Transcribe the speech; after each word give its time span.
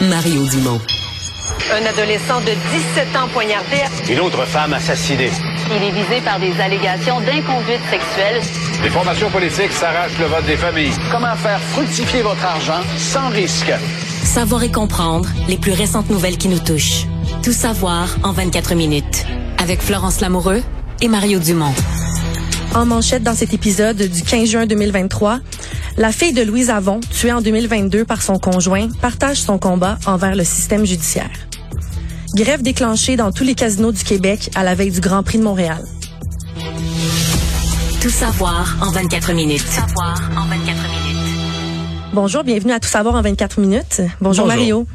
Mario 0.00 0.46
Dumont. 0.48 0.80
Un 1.72 1.86
adolescent 1.86 2.40
de 2.40 2.50
17 2.50 3.16
ans 3.16 3.28
poignardé. 3.32 3.78
Une 4.10 4.20
autre 4.20 4.44
femme 4.44 4.74
assassinée. 4.74 5.30
Il 5.74 5.82
est 5.82 5.90
visé 5.90 6.20
par 6.22 6.38
des 6.38 6.52
allégations 6.60 7.20
d'inconduite 7.20 7.80
sexuelle. 7.90 8.42
Les 8.82 8.90
formations 8.90 9.30
politiques 9.30 9.72
s'arrachent 9.72 10.18
le 10.18 10.26
vote 10.26 10.44
des 10.44 10.56
familles. 10.56 10.92
Comment 11.10 11.34
faire 11.36 11.60
fructifier 11.72 12.20
votre 12.20 12.44
argent 12.44 12.82
sans 12.98 13.28
risque? 13.30 13.72
Savoir 14.22 14.62
et 14.64 14.70
comprendre 14.70 15.28
les 15.48 15.56
plus 15.56 15.72
récentes 15.72 16.10
nouvelles 16.10 16.36
qui 16.36 16.48
nous 16.48 16.60
touchent. 16.60 17.06
Tout 17.42 17.52
savoir 17.52 18.08
en 18.22 18.32
24 18.32 18.74
minutes. 18.74 19.24
Avec 19.58 19.80
Florence 19.80 20.20
Lamoureux 20.20 20.62
et 21.00 21.08
Mario 21.08 21.38
Dumont. 21.38 21.74
En 22.74 22.84
manchette 22.84 23.22
dans 23.22 23.34
cet 23.34 23.54
épisode 23.54 23.96
du 23.96 24.22
15 24.22 24.48
juin 24.50 24.66
2023, 24.66 25.38
la 25.98 26.12
fille 26.12 26.32
de 26.32 26.42
Louise 26.42 26.70
Avon, 26.70 27.00
tuée 27.00 27.32
en 27.32 27.40
2022 27.40 28.04
par 28.04 28.22
son 28.22 28.38
conjoint, 28.38 28.88
partage 29.00 29.40
son 29.40 29.58
combat 29.58 29.98
envers 30.06 30.36
le 30.36 30.44
système 30.44 30.84
judiciaire. 30.84 31.30
Grève 32.34 32.62
déclenchée 32.62 33.16
dans 33.16 33.32
tous 33.32 33.44
les 33.44 33.54
casinos 33.54 33.92
du 33.92 34.04
Québec 34.04 34.50
à 34.54 34.62
la 34.62 34.74
veille 34.74 34.90
du 34.90 35.00
Grand 35.00 35.22
Prix 35.22 35.38
de 35.38 35.44
Montréal. 35.44 35.82
Tout 38.02 38.10
savoir 38.10 38.76
en 38.82 38.90
24 38.90 39.32
minutes. 39.32 39.64
Tout 39.64 39.72
savoir 39.72 40.20
en 40.36 40.46
24 40.46 40.66
minutes. 40.66 41.16
Bonjour, 42.12 42.44
bienvenue 42.44 42.72
à 42.72 42.80
Tout 42.80 42.88
savoir 42.88 43.14
en 43.14 43.22
24 43.22 43.60
minutes. 43.60 44.00
Bonjour, 44.00 44.10
Bonjour. 44.20 44.46
Mario. 44.46 44.86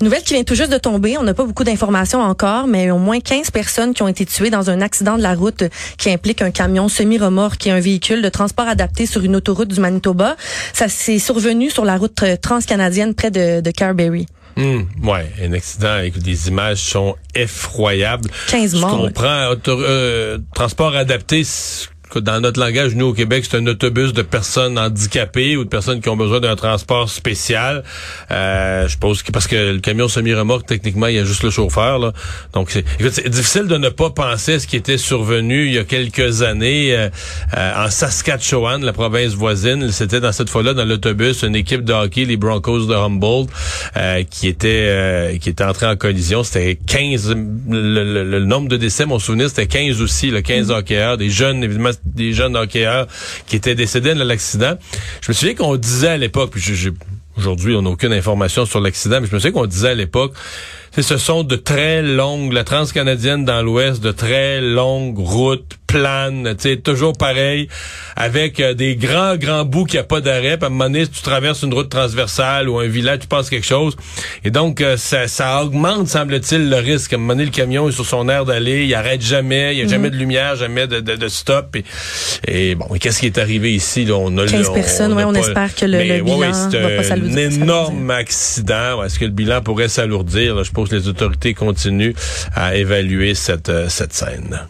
Nouvelle 0.00 0.22
qui 0.22 0.34
vient 0.34 0.44
tout 0.44 0.54
juste 0.54 0.72
de 0.72 0.78
tomber. 0.78 1.16
On 1.18 1.22
n'a 1.22 1.34
pas 1.34 1.44
beaucoup 1.44 1.64
d'informations 1.64 2.20
encore, 2.20 2.66
mais 2.66 2.90
au 2.90 2.98
moins 2.98 3.20
15 3.20 3.50
personnes 3.50 3.94
qui 3.94 4.02
ont 4.02 4.08
été 4.08 4.26
tuées 4.26 4.50
dans 4.50 4.70
un 4.70 4.80
accident 4.80 5.16
de 5.16 5.22
la 5.22 5.34
route 5.34 5.64
qui 5.98 6.10
implique 6.10 6.42
un 6.42 6.50
camion 6.50 6.88
semi-remorque 6.88 7.66
et 7.66 7.70
un 7.70 7.80
véhicule 7.80 8.22
de 8.22 8.28
transport 8.28 8.66
adapté 8.68 9.06
sur 9.06 9.22
une 9.22 9.36
autoroute 9.36 9.68
du 9.68 9.80
Manitoba. 9.80 10.36
Ça 10.72 10.88
s'est 10.88 11.18
survenu 11.18 11.70
sur 11.70 11.84
la 11.84 11.96
route 11.96 12.22
transcanadienne 12.42 13.14
près 13.14 13.30
de, 13.30 13.60
de 13.60 13.70
Carberry. 13.70 14.26
Hum, 14.56 14.86
ouais, 15.02 15.26
un 15.42 15.52
accident 15.52 15.88
avec 15.88 16.16
des 16.18 16.46
images 16.48 16.78
sont 16.78 17.16
effroyables. 17.34 18.30
15 18.48 18.76
Je 18.76 18.80
morts. 18.80 18.98
comprends. 18.98 19.48
auto- 19.50 19.80
euh, 19.80 20.38
transport 20.54 20.94
adapté, 20.94 21.42
dans 22.20 22.40
notre 22.40 22.60
langage, 22.60 22.94
nous 22.94 23.06
au 23.06 23.12
Québec, 23.12 23.44
c'est 23.48 23.56
un 23.56 23.66
autobus 23.66 24.12
de 24.12 24.22
personnes 24.22 24.78
handicapées 24.78 25.56
ou 25.56 25.64
de 25.64 25.68
personnes 25.68 26.00
qui 26.00 26.08
ont 26.08 26.16
besoin 26.16 26.40
d'un 26.40 26.56
transport 26.56 27.08
spécial. 27.10 27.82
Euh, 28.30 28.88
je 28.88 28.96
pense 28.98 29.22
que 29.22 29.32
parce 29.32 29.46
que 29.46 29.72
le 29.74 29.78
camion 29.80 30.08
semi-remorque, 30.08 30.66
techniquement, 30.66 31.06
il 31.06 31.16
y 31.16 31.18
a 31.18 31.24
juste 31.24 31.42
le 31.42 31.50
chauffeur. 31.50 31.98
Là. 31.98 32.12
Donc, 32.52 32.70
c'est, 32.70 32.84
écoute, 32.98 33.12
c'est 33.12 33.28
difficile 33.28 33.66
de 33.66 33.76
ne 33.76 33.88
pas 33.88 34.10
penser 34.10 34.54
à 34.54 34.58
ce 34.58 34.66
qui 34.66 34.76
était 34.76 34.98
survenu 34.98 35.66
il 35.66 35.74
y 35.74 35.78
a 35.78 35.84
quelques 35.84 36.42
années 36.42 36.94
euh, 36.94 37.08
euh, 37.56 37.86
en 37.86 37.90
Saskatchewan, 37.90 38.84
la 38.84 38.92
province 38.92 39.32
voisine. 39.34 39.90
C'était 39.90 40.20
dans 40.20 40.32
cette 40.32 40.50
fois-là 40.50 40.74
dans 40.74 40.84
l'autobus 40.84 41.42
une 41.42 41.56
équipe 41.56 41.84
de 41.84 41.92
hockey, 41.92 42.24
les 42.24 42.36
Broncos 42.36 42.86
de 42.86 42.94
Humboldt, 42.94 43.50
euh, 43.96 44.22
qui 44.28 44.48
était 44.48 44.86
euh, 44.88 45.38
qui 45.38 45.48
était 45.50 45.64
entrée 45.64 45.86
en 45.86 45.96
collision. 45.96 46.42
C'était 46.44 46.76
15, 46.86 47.34
le, 47.70 48.04
le- 48.04 48.24
le 48.24 48.40
nombre 48.44 48.68
de 48.68 48.76
décès, 48.76 49.06
mon 49.06 49.18
souvenir, 49.18 49.48
c'était 49.48 49.66
15 49.66 50.00
aussi, 50.00 50.30
le 50.30 50.40
15 50.40 50.70
hockeyeurs, 50.70 51.16
des 51.16 51.30
jeunes, 51.30 51.62
évidemment, 51.62 51.90
des 52.04 52.32
jeunes 52.32 52.56
hockeyeurs 52.56 53.06
qui 53.46 53.56
étaient 53.56 53.74
décédés 53.74 54.14
dans 54.14 54.24
l'accident. 54.24 54.74
Je 55.20 55.30
me 55.30 55.34
souviens 55.34 55.54
qu'on 55.54 55.76
disait 55.76 56.08
à 56.08 56.16
l'époque, 56.16 56.50
puis 56.50 56.92
aujourd'hui, 57.36 57.74
on 57.74 57.82
n'a 57.82 57.90
aucune 57.90 58.12
information 58.12 58.66
sur 58.66 58.80
l'accident, 58.80 59.20
mais 59.20 59.26
je 59.26 59.34
me 59.34 59.38
souviens 59.38 59.52
qu'on 59.52 59.66
disait 59.66 59.90
à 59.90 59.94
l'époque, 59.94 60.34
ce 61.02 61.16
sont 61.16 61.42
de 61.42 61.56
très 61.56 62.02
longues, 62.02 62.52
la 62.52 62.64
transcanadienne 62.64 63.44
dans 63.44 63.62
l'ouest, 63.62 64.02
de 64.02 64.12
très 64.12 64.60
longues 64.60 65.18
routes 65.18 65.78
planes, 65.86 66.54
tu 66.58 66.70
sais, 66.70 66.76
toujours 66.76 67.12
pareil, 67.12 67.68
avec 68.16 68.58
euh, 68.58 68.74
des 68.74 68.96
grands, 68.96 69.36
grands 69.36 69.64
bouts 69.64 69.84
qui 69.84 69.96
a 69.96 70.02
pas 70.02 70.20
d'arrêt. 70.20 70.56
Puis 70.56 70.64
à 70.64 70.66
un 70.66 70.70
moment 70.70 70.84
donné, 70.86 71.04
si 71.04 71.10
tu 71.12 71.22
traverses 71.22 71.62
une 71.62 71.72
route 71.72 71.88
transversale 71.88 72.68
ou 72.68 72.78
un 72.80 72.86
village, 72.88 73.20
tu 73.20 73.26
passes 73.28 73.48
quelque 73.48 73.66
chose. 73.66 73.96
Et 74.44 74.50
donc, 74.50 74.80
euh, 74.80 74.96
ça, 74.96 75.28
ça 75.28 75.62
augmente, 75.62 76.08
semble-t-il, 76.08 76.68
le 76.68 76.76
risque. 76.76 77.12
À 77.12 77.16
un 77.16 77.18
moment 77.20 77.34
donné, 77.34 77.44
le 77.44 77.50
camion 77.52 77.88
est 77.88 77.92
sur 77.92 78.06
son 78.06 78.28
air 78.28 78.44
d'aller, 78.44 78.86
il 78.86 78.94
arrête 78.94 79.22
jamais, 79.22 79.74
il 79.74 79.78
y 79.78 79.82
a 79.82 79.86
jamais 79.88 80.10
de 80.10 80.16
lumière, 80.16 80.56
jamais 80.56 80.86
de, 80.88 80.98
de, 81.00 81.14
de 81.14 81.28
stop. 81.28 81.76
Et, 81.76 81.84
et 82.70 82.74
bon, 82.74 82.86
qu'est-ce 83.00 83.20
qui 83.20 83.26
est 83.26 83.38
arrivé 83.38 83.72
ici? 83.72 84.04
Là? 84.04 84.14
On 84.16 84.36
a 84.38 84.46
15 84.46 84.68
on- 84.70 84.74
personnes, 84.74 85.12
a 85.12 85.16
ouais, 85.16 85.24
on 85.24 85.32
pas- 85.32 85.38
espère 85.40 85.74
que 85.76 85.84
le- 85.84 85.98
Mais, 85.98 86.06
le 86.08 86.14
ouais, 86.14 86.20
bilan 86.22 86.38
ouais, 86.38 86.48
c'est 86.70 86.80
va 86.80 87.02
pas 87.02 87.14
un 87.14 87.36
énorme 87.36 88.10
accident. 88.10 89.02
Est-ce 89.04 89.18
que 89.20 89.26
le 89.26 89.30
bilan 89.30 89.60
pourrait 89.60 89.88
s'alourdir? 89.88 90.62
Je 90.64 90.72
les 90.92 91.08
autorités 91.08 91.54
continuent 91.54 92.14
à 92.54 92.74
évaluer 92.76 93.34
cette, 93.34 93.68
euh, 93.68 93.88
cette 93.88 94.12
scène. 94.12 94.68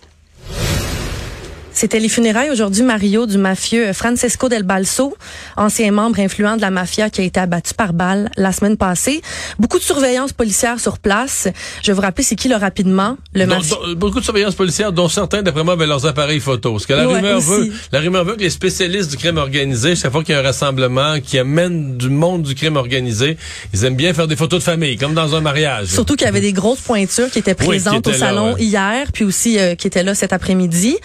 C'était 1.76 1.98
les 1.98 2.08
funérailles 2.08 2.50
aujourd'hui, 2.50 2.84
Mario, 2.84 3.26
du 3.26 3.36
mafieux 3.36 3.92
Francesco 3.92 4.48
Del 4.48 4.62
Balso, 4.62 5.16
ancien 5.56 5.90
membre 5.90 6.20
influent 6.20 6.54
de 6.56 6.60
la 6.60 6.70
mafia 6.70 7.10
qui 7.10 7.20
a 7.20 7.24
été 7.24 7.40
abattu 7.40 7.74
par 7.74 7.92
balle 7.92 8.30
la 8.36 8.52
semaine 8.52 8.76
passée. 8.76 9.20
Beaucoup 9.58 9.78
de 9.80 9.82
surveillance 9.82 10.32
policière 10.32 10.78
sur 10.78 10.98
place. 10.98 11.48
Je 11.82 11.88
vais 11.88 11.92
vous 11.92 12.00
rappeler 12.00 12.22
c'est 12.22 12.36
qui 12.36 12.48
le 12.48 12.54
rapidement. 12.54 13.16
Le 13.34 13.46
Dont- 13.46 13.56
mafieux. 13.56 13.74
dont- 13.88 13.94
beaucoup 13.96 14.20
de 14.20 14.24
surveillance 14.24 14.54
policière, 14.54 14.92
dont 14.92 15.08
certains, 15.08 15.42
d'après 15.42 15.64
moi, 15.64 15.74
avaient 15.74 15.88
leurs 15.88 16.06
appareils 16.06 16.38
photo. 16.38 16.70
Parce 16.74 16.86
que 16.86 16.92
la 16.92 17.08
Ouais, 17.08 17.14
rumeur 17.16 17.38
aussi. 17.38 17.48
veut, 17.48 17.72
la 17.90 17.98
rumeur 18.00 18.24
veut 18.24 18.36
que 18.36 18.40
les 18.42 18.50
spécialistes 18.50 19.10
du 19.10 19.16
crime 19.16 19.38
organisé, 19.38 19.96
chaque 19.96 20.12
fois 20.12 20.22
qu'il 20.22 20.32
y 20.32 20.38
a 20.38 20.40
un 20.40 20.44
rassemblement 20.44 21.18
qui 21.20 21.40
amène 21.40 21.96
du 21.96 22.08
monde 22.08 22.44
du 22.44 22.54
crime 22.54 22.76
organisé, 22.76 23.36
ils 23.72 23.84
aiment 23.84 23.96
bien 23.96 24.14
faire 24.14 24.28
des 24.28 24.36
photos 24.36 24.60
de 24.60 24.64
famille, 24.64 24.96
comme 24.96 25.14
dans 25.14 25.34
un 25.34 25.40
mariage. 25.40 25.88
Surtout 25.88 26.14
qu'il 26.14 26.26
y 26.26 26.28
avait 26.28 26.40
des 26.40 26.52
grosses 26.52 26.80
pointures 26.82 27.30
qui 27.32 27.40
étaient 27.40 27.50
Oui, 27.58 27.64
qui 27.64 27.66
présentes 27.66 28.06
au 28.06 28.10
là, 28.12 28.16
salon 28.18 28.52
ouais. 28.54 28.62
hier, 28.62 29.08
puis 29.12 29.24
aussi 29.24 29.58
euh, 29.58 29.74
qui 29.74 29.88
étaient 29.88 30.04
là 30.04 30.14
cet 30.14 30.32
après-midi. 30.32 30.96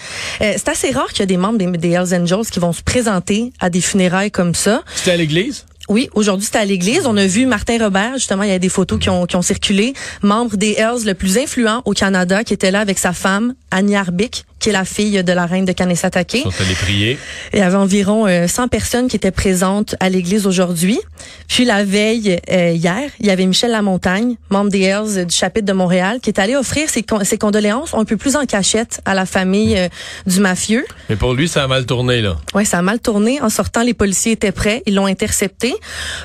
Euh, 0.42 0.54
c'est 0.60 0.70
assez 0.70 0.92
rare 0.92 1.08
qu'il 1.08 1.22
y 1.22 1.24
ait 1.24 1.28
des 1.28 1.38
membres 1.38 1.58
des, 1.58 1.66
des 1.66 1.92
Hells 1.92 2.14
Angels 2.14 2.46
qui 2.52 2.60
vont 2.60 2.74
se 2.74 2.84
présenter 2.84 3.52
à 3.60 3.70
des 3.70 3.82
funérailles 3.82 4.32
comme 4.32 4.54
ça. 4.54 4.84
C'était 4.96 5.12
à 5.12 5.18
l'église? 5.18 5.66
Oui, 5.88 6.08
aujourd'hui 6.14 6.46
c'était 6.46 6.60
à 6.60 6.66
l'église. 6.66 7.08
On 7.08 7.18
a 7.18 7.26
vu 7.26 7.48
Martin 7.48 7.84
Robert, 7.84 8.14
justement, 8.16 8.44
il 8.44 8.50
y 8.50 8.54
a 8.54 8.60
des 8.60 8.70
photos 8.70 9.00
qui 9.00 9.10
ont, 9.10 9.26
qui 9.26 9.36
ont 9.38 9.42
circulé. 9.42 9.94
Membre 10.22 10.56
des 10.56 10.74
Hells 10.74 11.04
le 11.06 11.14
plus 11.14 11.40
influent 11.40 11.82
au 11.86 11.94
Canada, 11.94 12.44
qui 12.44 12.54
était 12.54 12.70
là 12.70 12.82
avec 12.82 13.00
sa 13.00 13.12
femme, 13.12 13.56
Annie 13.72 13.96
Arbic, 13.96 14.46
qui 14.60 14.70
est 14.70 14.74
la 14.74 14.84
fille 14.84 15.24
de 15.24 15.32
la 15.34 15.46
reine 15.46 15.64
de 15.66 15.72
Kanesatake. 15.72 16.34
Ils 16.34 16.42
sont 16.44 16.52
allés 16.62 16.74
prier. 16.76 17.18
Il 17.54 17.60
y 17.60 17.62
avait 17.62 17.78
environ 17.78 18.28
euh, 18.28 18.48
100 18.48 18.68
personnes 18.68 19.08
qui 19.08 19.16
étaient 19.16 19.32
présentes 19.32 19.96
à 20.02 20.10
l'église 20.10 20.46
aujourd'hui. 20.48 21.00
Puis 21.48 21.64
la 21.66 21.86
veille, 21.86 22.40
euh, 22.52 22.72
hier, 22.72 23.10
il 23.22 23.28
y 23.28 23.30
avait 23.30 23.46
Michel 23.46 23.72
Lamontagne, 23.72 24.36
membre 24.50 24.70
des 24.70 24.82
Hells 24.82 25.26
du 25.26 25.34
chapitre 25.36 25.66
de 25.66 25.72
Montréal, 25.74 26.20
qui 26.22 26.30
est 26.30 26.40
allé 26.40 26.56
offrir 26.58 26.90
ses, 26.90 27.04
con- 27.04 27.24
ses 27.24 27.38
condoléances 27.38 27.94
un 27.94 28.04
peu 28.04 28.18
plus 28.18 28.36
en 28.36 28.46
cachette 28.46 29.00
à 29.06 29.14
la 29.14 29.26
famille 29.26 29.78
euh, 29.78 29.88
du 30.28 30.42
mafieux. 30.42 30.86
Mais 31.10 31.16
pour 31.16 31.34
lui, 31.34 31.48
ça 31.48 31.64
a 31.64 31.68
mal 31.68 31.86
tourné, 31.86 32.22
là. 32.22 32.36
Ouais, 32.54 32.66
ça 32.66 32.80
a 32.80 32.82
mal 32.82 33.00
tourné. 33.00 33.40
En 33.42 33.50
sortant, 33.50 33.82
les 33.84 33.94
policiers 33.94 34.34
étaient 34.34 34.52
prêts. 34.52 34.84
Ils 34.86 34.96
l'ont 34.96 35.06
intercepté. 35.06 35.74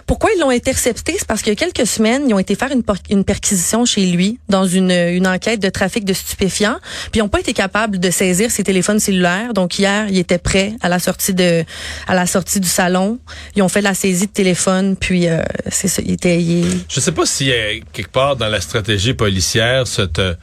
Pourquoi 0.06 0.30
ils 0.36 0.40
l'ont 0.40 0.50
intercepté? 0.50 1.14
C'est 1.18 1.26
parce 1.28 1.42
qu'il 1.42 1.52
y 1.52 1.56
a 1.56 1.56
quelques 1.56 1.86
semaines, 1.86 2.24
ils 2.28 2.34
ont 2.34 2.38
été 2.40 2.54
faire 2.56 2.72
une, 2.72 2.82
une 3.10 3.24
perquisition 3.24 3.84
chez 3.84 4.06
lui 4.06 4.38
dans 4.48 4.66
une, 4.66 4.90
une 4.90 5.26
enquête 5.28 5.60
de 5.60 5.68
trafic 5.68 6.04
de 6.04 6.12
stupéfiants. 6.12 6.78
Puis 7.12 7.20
ils 7.20 7.22
pas 7.34 7.40
été 7.40 7.52
capables 7.52 7.98
de 7.98 8.10
saisir 8.12 8.48
ses 8.52 8.62
téléphones 8.62 9.00
cellulaires. 9.00 9.54
Donc 9.54 9.76
hier, 9.80 10.06
ils 10.08 10.18
étaient 10.18 10.38
prêts 10.38 10.74
à 10.80 10.88
la 10.88 11.00
sortie 11.00 11.34
de, 11.34 11.64
à 12.06 12.14
la 12.14 12.26
sortie 12.26 12.60
du 12.60 12.68
salon. 12.68 13.18
Ils 13.56 13.62
ont 13.62 13.68
fait 13.68 13.80
la 13.80 13.92
saisie 13.94 14.26
de 14.28 14.32
téléphone. 14.32 14.94
Puis 14.94 15.26
euh, 15.26 15.42
c'est 15.68 15.88
ça. 15.88 16.00
Il 16.04 16.12
était, 16.12 16.40
il 16.40 16.64
est- 16.64 16.78
Je 16.88 17.00
sais 17.00 17.10
pas 17.10 17.26
a 17.52 17.80
quelque 17.92 18.12
part 18.12 18.36
dans 18.36 18.46
la 18.48 18.60
stratégie 18.60 19.14
policière 19.14 19.88
cette 19.88 20.20
euh, 20.20 20.34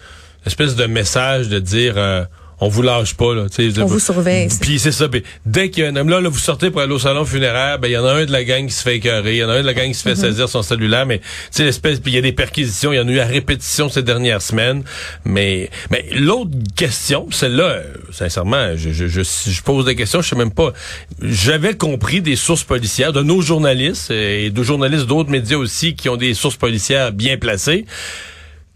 espèce 0.46 0.76
de 0.76 0.86
message 0.86 1.48
de 1.48 1.60
dire 1.60 1.94
euh, 1.96 2.26
on 2.62 2.70
vous 2.70 2.84
lâche 2.84 3.16
pas 3.16 3.34
là, 3.34 3.48
tu 3.50 3.72
sais, 3.72 3.82
On 3.82 3.86
vous 3.86 4.00
surveille. 4.00 4.48
Puis 4.62 4.78
c'est 4.80 4.92
ça. 4.92 5.10
puis 5.10 5.24
dès 5.46 5.70
qu'il 5.72 5.84
y 5.84 5.88
a 5.88 5.90
un 5.90 5.96
homme 5.96 6.10
là, 6.10 6.22
là, 6.22 6.30
vous 6.30 6.38
sortez 6.38 6.70
pour 6.70 6.80
aller 6.82 6.94
au 6.94 7.00
salon 7.00 7.26
funéraire, 7.26 7.80
ben 7.80 7.88
il 7.88 7.92
y 7.94 7.98
en 7.98 8.06
a 8.06 8.14
un 8.14 8.26
de 8.26 8.32
la 8.32 8.44
gang 8.44 8.68
qui 8.68 8.74
se 8.74 8.84
fait 8.84 8.98
écœurer, 8.98 9.34
il 9.34 9.38
y 9.40 9.44
en 9.44 9.50
a 9.50 9.54
un 9.56 9.62
de 9.62 9.66
la 9.66 9.74
gang 9.74 9.88
qui 9.88 9.96
se 9.96 10.04
fait 10.04 10.12
Mm-hmm. 10.12 10.16
saisir 10.20 10.50
son 10.50 10.62
cellulaire, 10.62 11.06
mais 11.06 11.20
tu 11.20 11.26
sais 11.52 11.64
l'espèce, 11.64 12.00
puis 12.00 12.12
il 12.12 12.16
y 12.16 12.18
a 12.18 12.22
des 12.22 12.34
perquisitions, 12.34 12.92
il 12.94 12.98
y 12.98 13.00
en 13.00 13.08
a 13.08 13.12
eu 13.12 13.20
à 13.20 13.26
répétition 13.26 13.90
ces 13.90 14.04
dernières 14.04 14.42
semaines. 14.42 14.84
Mais 15.26 15.70
mais 15.90 16.06
l'autre 16.14 16.52
question, 16.76 17.28
celle-là, 17.32 17.64
euh, 17.64 17.84
sincèrement, 18.12 18.76
je, 18.76 18.92
je, 18.92 19.08
je, 19.08 19.22
je 19.24 19.62
pose 19.64 19.86
des 19.86 19.96
questions, 19.96 20.22
je 20.22 20.30
sais 20.30 20.36
même 20.36 20.52
pas. 20.52 20.74
J'avais 21.22 21.76
compris 21.76 22.22
des 22.22 22.36
sources 22.36 22.64
policières 22.64 23.14
de 23.14 23.24
nos 23.24 23.42
journalistes 23.42 24.12
et 24.12 24.50
de 24.52 24.64
journalistes 24.64 25.06
d'autres 25.08 25.32
médias 25.32 25.58
aussi 25.58 25.96
qui 25.96 26.10
ont 26.10 26.18
des 26.18 26.34
sources 26.34 26.58
policières 26.58 27.12
bien 27.12 27.38
placées 27.38 27.86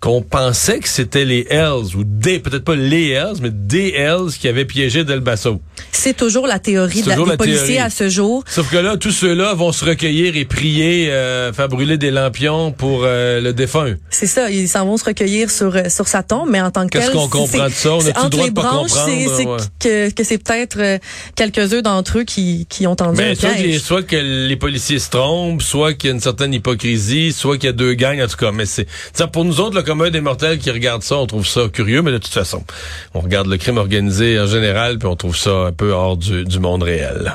qu'on 0.05 0.21
pensait 0.21 0.79
que 0.79 0.87
c'était 0.87 1.25
les 1.25 1.47
Hells, 1.49 1.95
ou 1.95 2.03
des, 2.05 2.39
peut-être 2.39 2.63
pas 2.63 2.75
les 2.75 3.09
Hells, 3.09 3.37
mais 3.41 3.49
des 3.51 3.89
Hells 3.95 4.31
qui 4.39 4.47
avaient 4.47 4.65
piégé 4.65 5.03
Del 5.03 5.19
Basso. 5.19 5.59
c'est 5.91 6.15
toujours 6.15 6.45
la 6.45 6.59
théorie 6.59 7.01
de 7.01 7.09
la- 7.09 7.15
des 7.15 7.25
la 7.25 7.37
policiers 7.37 7.59
théorie. 7.59 7.77
à 7.79 7.89
ce 7.89 8.07
jour. 8.09 8.43
Sauf 8.47 8.69
que 8.69 8.77
là, 8.77 8.97
tous 8.97 9.11
ceux-là 9.11 9.53
vont 9.55 9.71
se 9.71 9.83
recueillir 9.83 10.37
et 10.37 10.45
prier, 10.45 11.09
euh, 11.11 11.51
faire 11.53 11.69
brûler 11.69 11.97
des 11.97 12.11
lampions 12.11 12.71
pour 12.71 13.01
euh, 13.03 13.41
le 13.41 13.51
défunt. 13.53 13.95
C'est 14.11 14.27
ça, 14.27 14.51
ils 14.51 14.69
s'en 14.69 14.85
vont 14.85 14.97
se 14.97 15.05
recueillir 15.05 15.49
sur 15.49 15.75
euh, 15.75 15.89
sur 15.89 16.07
sa 16.07 16.21
tombe, 16.21 16.49
mais 16.51 16.61
en 16.61 16.69
tant 16.69 16.87
que 16.87 16.97
Qu'est-ce 16.99 17.11
qu'on 17.11 17.27
comprend 17.27 17.65
de 17.65 17.71
ça? 17.71 17.93
On 17.95 17.99
le 18.25 18.29
droit 18.29 18.43
les 18.43 18.49
de 18.51 18.55
pas 18.55 18.61
branches, 18.61 18.91
comprendre? 18.91 19.33
c'est 19.37 19.45
Ouais. 19.45 19.57
que, 19.79 20.09
que 20.13 20.23
c'est 20.23 20.37
peut-être 20.37 20.77
euh, 20.79 20.97
quelques-uns 21.35 21.81
d'entre 21.81 22.19
eux 22.19 22.23
qui 22.23 22.67
qui 22.69 22.85
ont 22.85 22.95
tendu 22.95 23.17
Mais 23.17 23.31
un 23.31 23.35
soit, 23.35 23.79
soit 23.79 24.03
que 24.03 24.15
les 24.47 24.55
policiers 24.55 24.99
se 24.99 25.09
trompent, 25.09 25.61
soit 25.63 25.93
qu'il 25.95 26.09
y 26.09 26.11
a 26.11 26.15
une 26.15 26.21
certaine 26.21 26.53
hypocrisie, 26.53 27.33
soit 27.33 27.57
qu'il 27.57 27.65
y 27.65 27.69
a 27.69 27.73
deux 27.73 27.93
gangs, 27.95 28.21
en 28.21 28.27
tout 28.27 28.37
cas. 28.37 28.51
Mais 28.51 28.65
c'est, 28.67 28.87
ça, 29.13 29.25
pour 29.27 29.45
nous 29.45 29.59
autres, 29.59 29.75
commun 29.95 30.09
des 30.09 30.19
mortels 30.19 30.59
qui 30.59 30.71
regardent 30.71 31.03
ça, 31.03 31.15
on 31.15 31.25
trouve 31.25 31.47
ça 31.47 31.69
curieux, 31.71 32.01
mais 32.01 32.11
de 32.11 32.17
toute 32.17 32.33
façon, 32.33 32.65
on 33.13 33.21
regarde 33.21 33.47
le 33.47 33.55
crime 33.55 33.77
organisé 33.77 34.37
en 34.37 34.45
général, 34.45 34.99
puis 34.99 35.07
on 35.07 35.15
trouve 35.15 35.37
ça 35.37 35.51
un 35.67 35.71
peu 35.71 35.91
hors 35.91 36.17
du, 36.17 36.43
du 36.43 36.59
monde 36.59 36.83
réel. 36.83 37.33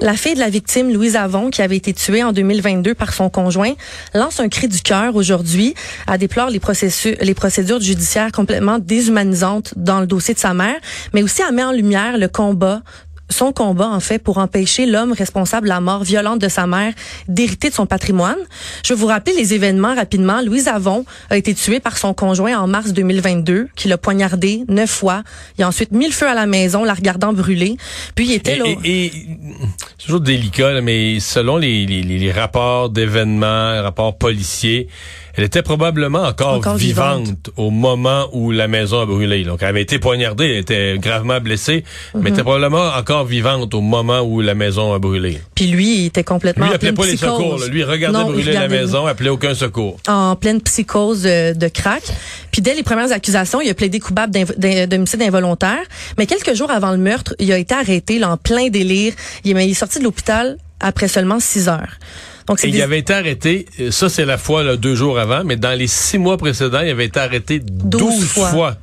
La 0.00 0.14
fille 0.14 0.34
de 0.34 0.40
la 0.40 0.48
victime, 0.48 0.92
Louise 0.92 1.14
Avon, 1.14 1.50
qui 1.50 1.62
avait 1.62 1.76
été 1.76 1.92
tuée 1.92 2.24
en 2.24 2.32
2022 2.32 2.94
par 2.94 3.12
son 3.12 3.30
conjoint, 3.30 3.74
lance 4.14 4.40
un 4.40 4.48
cri 4.48 4.66
du 4.66 4.80
cœur 4.80 5.14
aujourd'hui. 5.14 5.74
Elle 6.10 6.18
déplore 6.18 6.50
les, 6.50 6.60
les 7.20 7.34
procédures 7.34 7.80
judiciaires 7.80 8.32
complètement 8.32 8.80
déshumanisantes 8.80 9.74
dans 9.76 10.00
le 10.00 10.06
dossier 10.06 10.34
de 10.34 10.38
sa 10.40 10.54
mère, 10.54 10.76
mais 11.14 11.22
aussi 11.22 11.42
elle 11.46 11.54
met 11.54 11.64
en 11.64 11.72
lumière 11.72 12.18
le 12.18 12.28
combat 12.28 12.82
son 13.30 13.52
combat, 13.52 13.88
en 13.88 14.00
fait, 14.00 14.18
pour 14.18 14.38
empêcher 14.38 14.86
l'homme 14.86 15.12
responsable 15.12 15.66
de 15.66 15.68
la 15.68 15.80
mort 15.80 16.04
violente 16.04 16.40
de 16.40 16.48
sa 16.48 16.66
mère 16.66 16.92
d'hériter 17.28 17.68
de 17.68 17.74
son 17.74 17.86
patrimoine. 17.86 18.38
Je 18.84 18.94
vais 18.94 19.00
vous 19.00 19.06
rappeler 19.06 19.34
les 19.36 19.54
événements 19.54 19.94
rapidement. 19.94 20.40
Louise 20.40 20.68
Avon 20.68 21.04
a 21.30 21.36
été 21.36 21.54
tuée 21.54 21.80
par 21.80 21.98
son 21.98 22.14
conjoint 22.14 22.58
en 22.58 22.66
mars 22.66 22.92
2022, 22.92 23.68
qui 23.76 23.88
l'a 23.88 23.98
poignardé 23.98 24.64
neuf 24.68 24.90
fois. 24.90 25.22
Il 25.58 25.64
a 25.64 25.68
ensuite 25.68 25.92
mis 25.92 26.06
le 26.06 26.12
feu 26.12 26.26
à 26.26 26.34
la 26.34 26.46
maison, 26.46 26.84
la 26.84 26.94
regardant 26.94 27.32
brûler. 27.32 27.76
Puis 28.14 28.26
il 28.26 28.32
était 28.32 28.56
là. 28.56 28.64
Et, 28.84 29.12
c'est 29.98 30.06
toujours 30.06 30.20
délicat, 30.20 30.80
mais 30.80 31.20
selon 31.20 31.56
les, 31.56 31.86
les, 31.86 32.02
les 32.02 32.32
rapports 32.32 32.90
d'événements, 32.90 33.82
rapports 33.82 34.16
policiers, 34.16 34.88
elle 35.38 35.44
était 35.44 35.62
probablement 35.62 36.24
encore, 36.24 36.74
vivante, 36.74 37.50
au 37.56 37.70
moment 37.70 38.26
où 38.32 38.50
la 38.50 38.66
maison 38.66 39.02
a 39.02 39.06
brûlé. 39.06 39.44
Donc, 39.44 39.60
elle 39.62 39.68
avait 39.68 39.82
été 39.82 40.00
poignardée, 40.00 40.46
elle 40.46 40.56
était 40.56 40.98
gravement 40.98 41.40
blessée, 41.40 41.84
mais 42.12 42.22
elle 42.22 42.26
était 42.30 42.38
mhm. 42.38 42.42
probablement 42.42 42.88
encore 42.88 43.24
vivante 43.24 43.72
au 43.72 43.80
moment 43.80 44.22
où 44.22 44.40
la 44.40 44.56
maison 44.56 44.92
a 44.92 44.98
brûlé. 44.98 45.40
Puis 45.54 45.68
lui, 45.68 46.00
il 46.00 46.06
était 46.06 46.24
complètement 46.24 46.66
lui, 46.66 46.72
en 46.72 46.74
appelait 46.74 46.92
pas 46.92 47.06
les 47.06 47.16
secours. 47.16 47.60
Lui, 47.70 47.80
il 47.80 47.84
regardait 47.84 48.24
brûler 48.24 48.52
la 48.52 48.66
maison, 48.66 49.06
appelait 49.06 49.30
aucun 49.30 49.54
secours. 49.54 49.98
En 50.08 50.34
pleine 50.34 50.60
psychose 50.60 51.22
de, 51.22 51.56
de 51.56 51.68
crack. 51.68 52.02
Puis 52.50 52.60
dès 52.60 52.74
les 52.74 52.82
premières 52.82 53.12
accusations, 53.12 53.60
il 53.60 53.70
a 53.70 53.74
plaidé 53.74 54.00
coupable 54.00 54.34
d'homicide 54.88 55.22
involontaire. 55.22 55.82
Mais 56.18 56.26
quelques 56.26 56.54
jours 56.54 56.72
avant 56.72 56.90
le 56.90 56.98
meurtre, 56.98 57.36
il 57.38 57.52
a 57.52 57.58
été 57.58 57.76
arrêté 57.76 58.18
là, 58.18 58.32
en 58.32 58.36
plein 58.36 58.70
délire. 58.70 59.12
Il 59.44 59.56
est 59.56 59.74
sorti 59.74 60.00
de 60.00 60.04
l'hôpital 60.04 60.56
après 60.80 61.06
seulement 61.06 61.38
six 61.38 61.68
heures. 61.68 61.98
Donc, 62.48 62.60
il 62.64 62.80
avait 62.80 62.98
été 62.98 63.12
arrêté, 63.12 63.66
euh, 63.78 63.90
ça 63.90 64.08
c'est 64.08 64.24
la 64.24 64.38
fois 64.38 64.62
là, 64.62 64.76
deux 64.76 64.94
jours 64.94 65.18
avant, 65.18 65.44
mais 65.44 65.56
dans 65.56 65.78
les 65.78 65.86
six 65.86 66.16
mois 66.16 66.38
précédents, 66.38 66.80
il 66.80 66.88
avait 66.90 67.04
été 67.04 67.20
arrêté 67.20 67.60
douze 67.62 68.24
fois. 68.24 68.76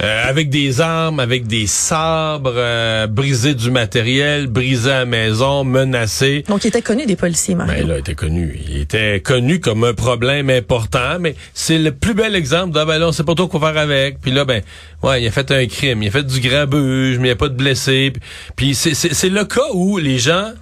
Euh, 0.00 0.28
avec 0.28 0.48
des 0.48 0.80
armes, 0.80 1.18
avec 1.18 1.48
des 1.48 1.66
sabres, 1.66 2.52
euh, 2.54 3.08
briser 3.08 3.54
du 3.54 3.72
matériel, 3.72 4.46
briser 4.46 4.90
la 4.90 5.06
maison, 5.06 5.64
menacé. 5.64 6.44
Donc, 6.46 6.62
il 6.62 6.68
était 6.68 6.82
connu 6.82 7.04
des 7.04 7.16
policiers, 7.16 7.56
Mario. 7.56 7.74
Ben, 7.74 7.88
là, 7.88 7.94
il 7.96 8.00
était 8.00 8.14
connu. 8.14 8.60
Il 8.68 8.78
était 8.78 9.18
connu 9.18 9.58
comme 9.58 9.82
un 9.82 9.94
problème 9.94 10.50
important, 10.50 11.18
mais 11.18 11.34
c'est 11.52 11.78
le 11.78 11.90
plus 11.90 12.14
bel 12.14 12.36
exemple 12.36 12.78
de, 12.78 12.84
ben 12.84 12.98
là, 12.98 13.08
on 13.08 13.12
sait 13.12 13.24
pas 13.24 13.34
trop 13.34 13.48
quoi 13.48 13.58
faire 13.58 13.82
avec. 13.82 14.20
Puis 14.20 14.30
là, 14.30 14.44
ben, 14.44 14.62
ouais, 15.02 15.20
il 15.20 15.26
a 15.26 15.32
fait 15.32 15.50
un 15.50 15.66
crime, 15.66 16.00
il 16.04 16.08
a 16.08 16.12
fait 16.12 16.22
du 16.22 16.38
grabuge, 16.38 17.16
mais 17.18 17.22
il 17.22 17.22
n'y 17.22 17.30
a 17.30 17.36
pas 17.36 17.48
de 17.48 17.56
blessés. 17.56 18.12
Puis 18.54 18.76
c'est 18.76 19.30
le 19.30 19.44
cas 19.46 19.72
où 19.72 19.98
les 19.98 20.20
gens 20.20 20.52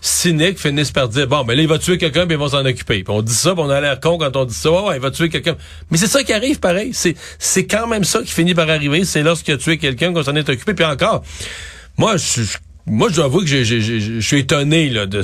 cyniques 0.00 0.58
finissent 0.58 0.90
par 0.90 1.08
dire 1.08 1.26
bon 1.26 1.44
ben 1.44 1.56
là 1.56 1.62
il 1.62 1.68
va 1.68 1.78
tuer 1.78 1.98
quelqu'un 1.98 2.26
puis 2.26 2.34
ils 2.34 2.38
vont 2.38 2.48
s'en 2.48 2.64
occuper. 2.64 3.02
Puis 3.02 3.14
on 3.14 3.22
dit 3.22 3.34
ça, 3.34 3.52
puis 3.52 3.62
on 3.64 3.70
a 3.70 3.80
l'air 3.80 4.00
con 4.00 4.18
quand 4.18 4.36
on 4.36 4.44
dit 4.44 4.54
ça, 4.54 4.70
ouais, 4.70 4.96
il 4.96 5.02
va 5.02 5.10
tuer 5.10 5.28
quelqu'un. 5.28 5.56
Mais 5.90 5.98
c'est 5.98 6.06
ça 6.06 6.22
qui 6.22 6.32
arrive 6.32 6.60
pareil, 6.60 6.90
c'est 6.92 7.14
c'est 7.38 7.66
quand 7.66 7.86
même 7.86 8.04
ça 8.04 8.20
qui 8.22 8.32
finit 8.32 8.54
par 8.54 8.68
arriver, 8.68 9.04
c'est 9.04 9.22
lorsqu'il 9.22 9.54
a 9.54 9.58
tué 9.58 9.78
quelqu'un 9.78 10.12
qu'on 10.12 10.22
s'en 10.22 10.36
est 10.36 10.48
occupé 10.48 10.74
puis 10.74 10.84
encore. 10.84 11.22
Moi 11.96 12.16
je 12.16 12.42
moi 12.86 13.08
je 13.10 13.16
dois 13.16 13.26
avouer 13.26 13.44
que 13.44 13.64
je 13.64 14.20
suis 14.20 14.38
étonné 14.38 14.88
là 14.88 15.06
de, 15.06 15.22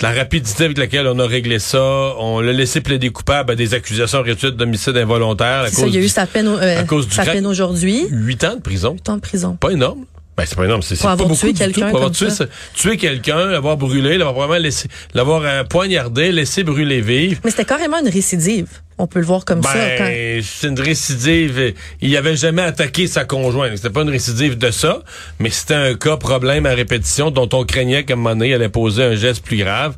la 0.00 0.12
rapidité 0.12 0.64
avec 0.64 0.78
laquelle 0.78 1.06
on 1.06 1.18
a 1.18 1.26
réglé 1.26 1.58
ça, 1.58 1.82
on 2.18 2.40
l'a 2.40 2.52
laissé 2.52 2.80
plaider 2.80 3.10
coupable 3.10 3.52
à 3.52 3.54
des 3.54 3.74
accusations 3.74 4.22
réduites 4.22 4.56
d'homicide 4.56 4.96
involontaire 4.96 5.62
à 5.62 5.70
cause 5.70 5.78
ça, 5.78 5.86
il 5.86 5.94
y 5.94 5.98
a 5.98 6.00
eu 6.00 6.08
sa 6.08 6.26
peine, 6.26 6.48
euh, 6.48 6.80
à 6.80 6.84
cause 6.84 7.08
du 7.08 7.14
sa 7.14 7.24
peine 7.24 7.46
aujourd'hui. 7.46 8.06
Huit 8.10 8.44
ans 8.44 8.56
de 8.56 8.60
prison. 8.60 8.92
Huit 8.92 9.08
ans 9.08 9.16
de 9.16 9.20
prison. 9.20 9.56
Pas 9.56 9.70
énorme. 9.70 10.04
Ben, 10.36 10.44
c'est 10.46 10.56
pas 10.56 10.64
énorme. 10.64 10.82
C'est, 10.82 10.98
pour 10.98 11.10
avoir 11.10 11.30
tué 11.36 11.52
quelqu'un. 11.52 11.90
Pour 11.90 11.98
avoir 11.98 12.10
tué, 12.10 12.26
tué 12.74 12.96
quelqu'un, 12.96 13.46
l'avoir 13.46 13.76
brûlé, 13.76 14.18
l'avoir 14.18 14.34
vraiment 14.34 14.60
laissé, 14.60 14.88
l'avoir 15.14 15.42
euh, 15.44 15.62
poignardé, 15.62 16.32
laissé 16.32 16.64
brûler 16.64 17.00
vivre. 17.00 17.40
Mais 17.44 17.50
c'était 17.50 17.64
carrément 17.64 18.00
une 18.00 18.08
récidive. 18.08 18.66
On 18.98 19.06
peut 19.06 19.20
le 19.20 19.26
voir 19.26 19.44
comme 19.44 19.60
ben, 19.60 19.68
ça. 19.68 19.96
Quand... 19.96 20.10
c'est 20.42 20.66
une 20.66 20.80
récidive. 20.80 21.74
Il 22.00 22.16
avait 22.16 22.36
jamais 22.36 22.62
attaqué 22.62 23.06
sa 23.06 23.24
conjointe. 23.24 23.76
C'était 23.76 23.90
pas 23.90 24.02
une 24.02 24.10
récidive 24.10 24.58
de 24.58 24.72
ça, 24.72 25.02
mais 25.38 25.50
c'était 25.50 25.74
un 25.74 25.94
cas 25.94 26.16
problème 26.16 26.66
à 26.66 26.74
répétition 26.74 27.30
dont 27.30 27.48
on 27.52 27.64
craignait 27.64 28.04
qu'à 28.04 28.14
un 28.14 28.16
moment 28.16 28.30
donné, 28.30 28.48
il 28.48 28.54
allait 28.54 28.68
poser 28.68 29.04
un 29.04 29.14
geste 29.14 29.44
plus 29.44 29.58
grave. 29.58 29.94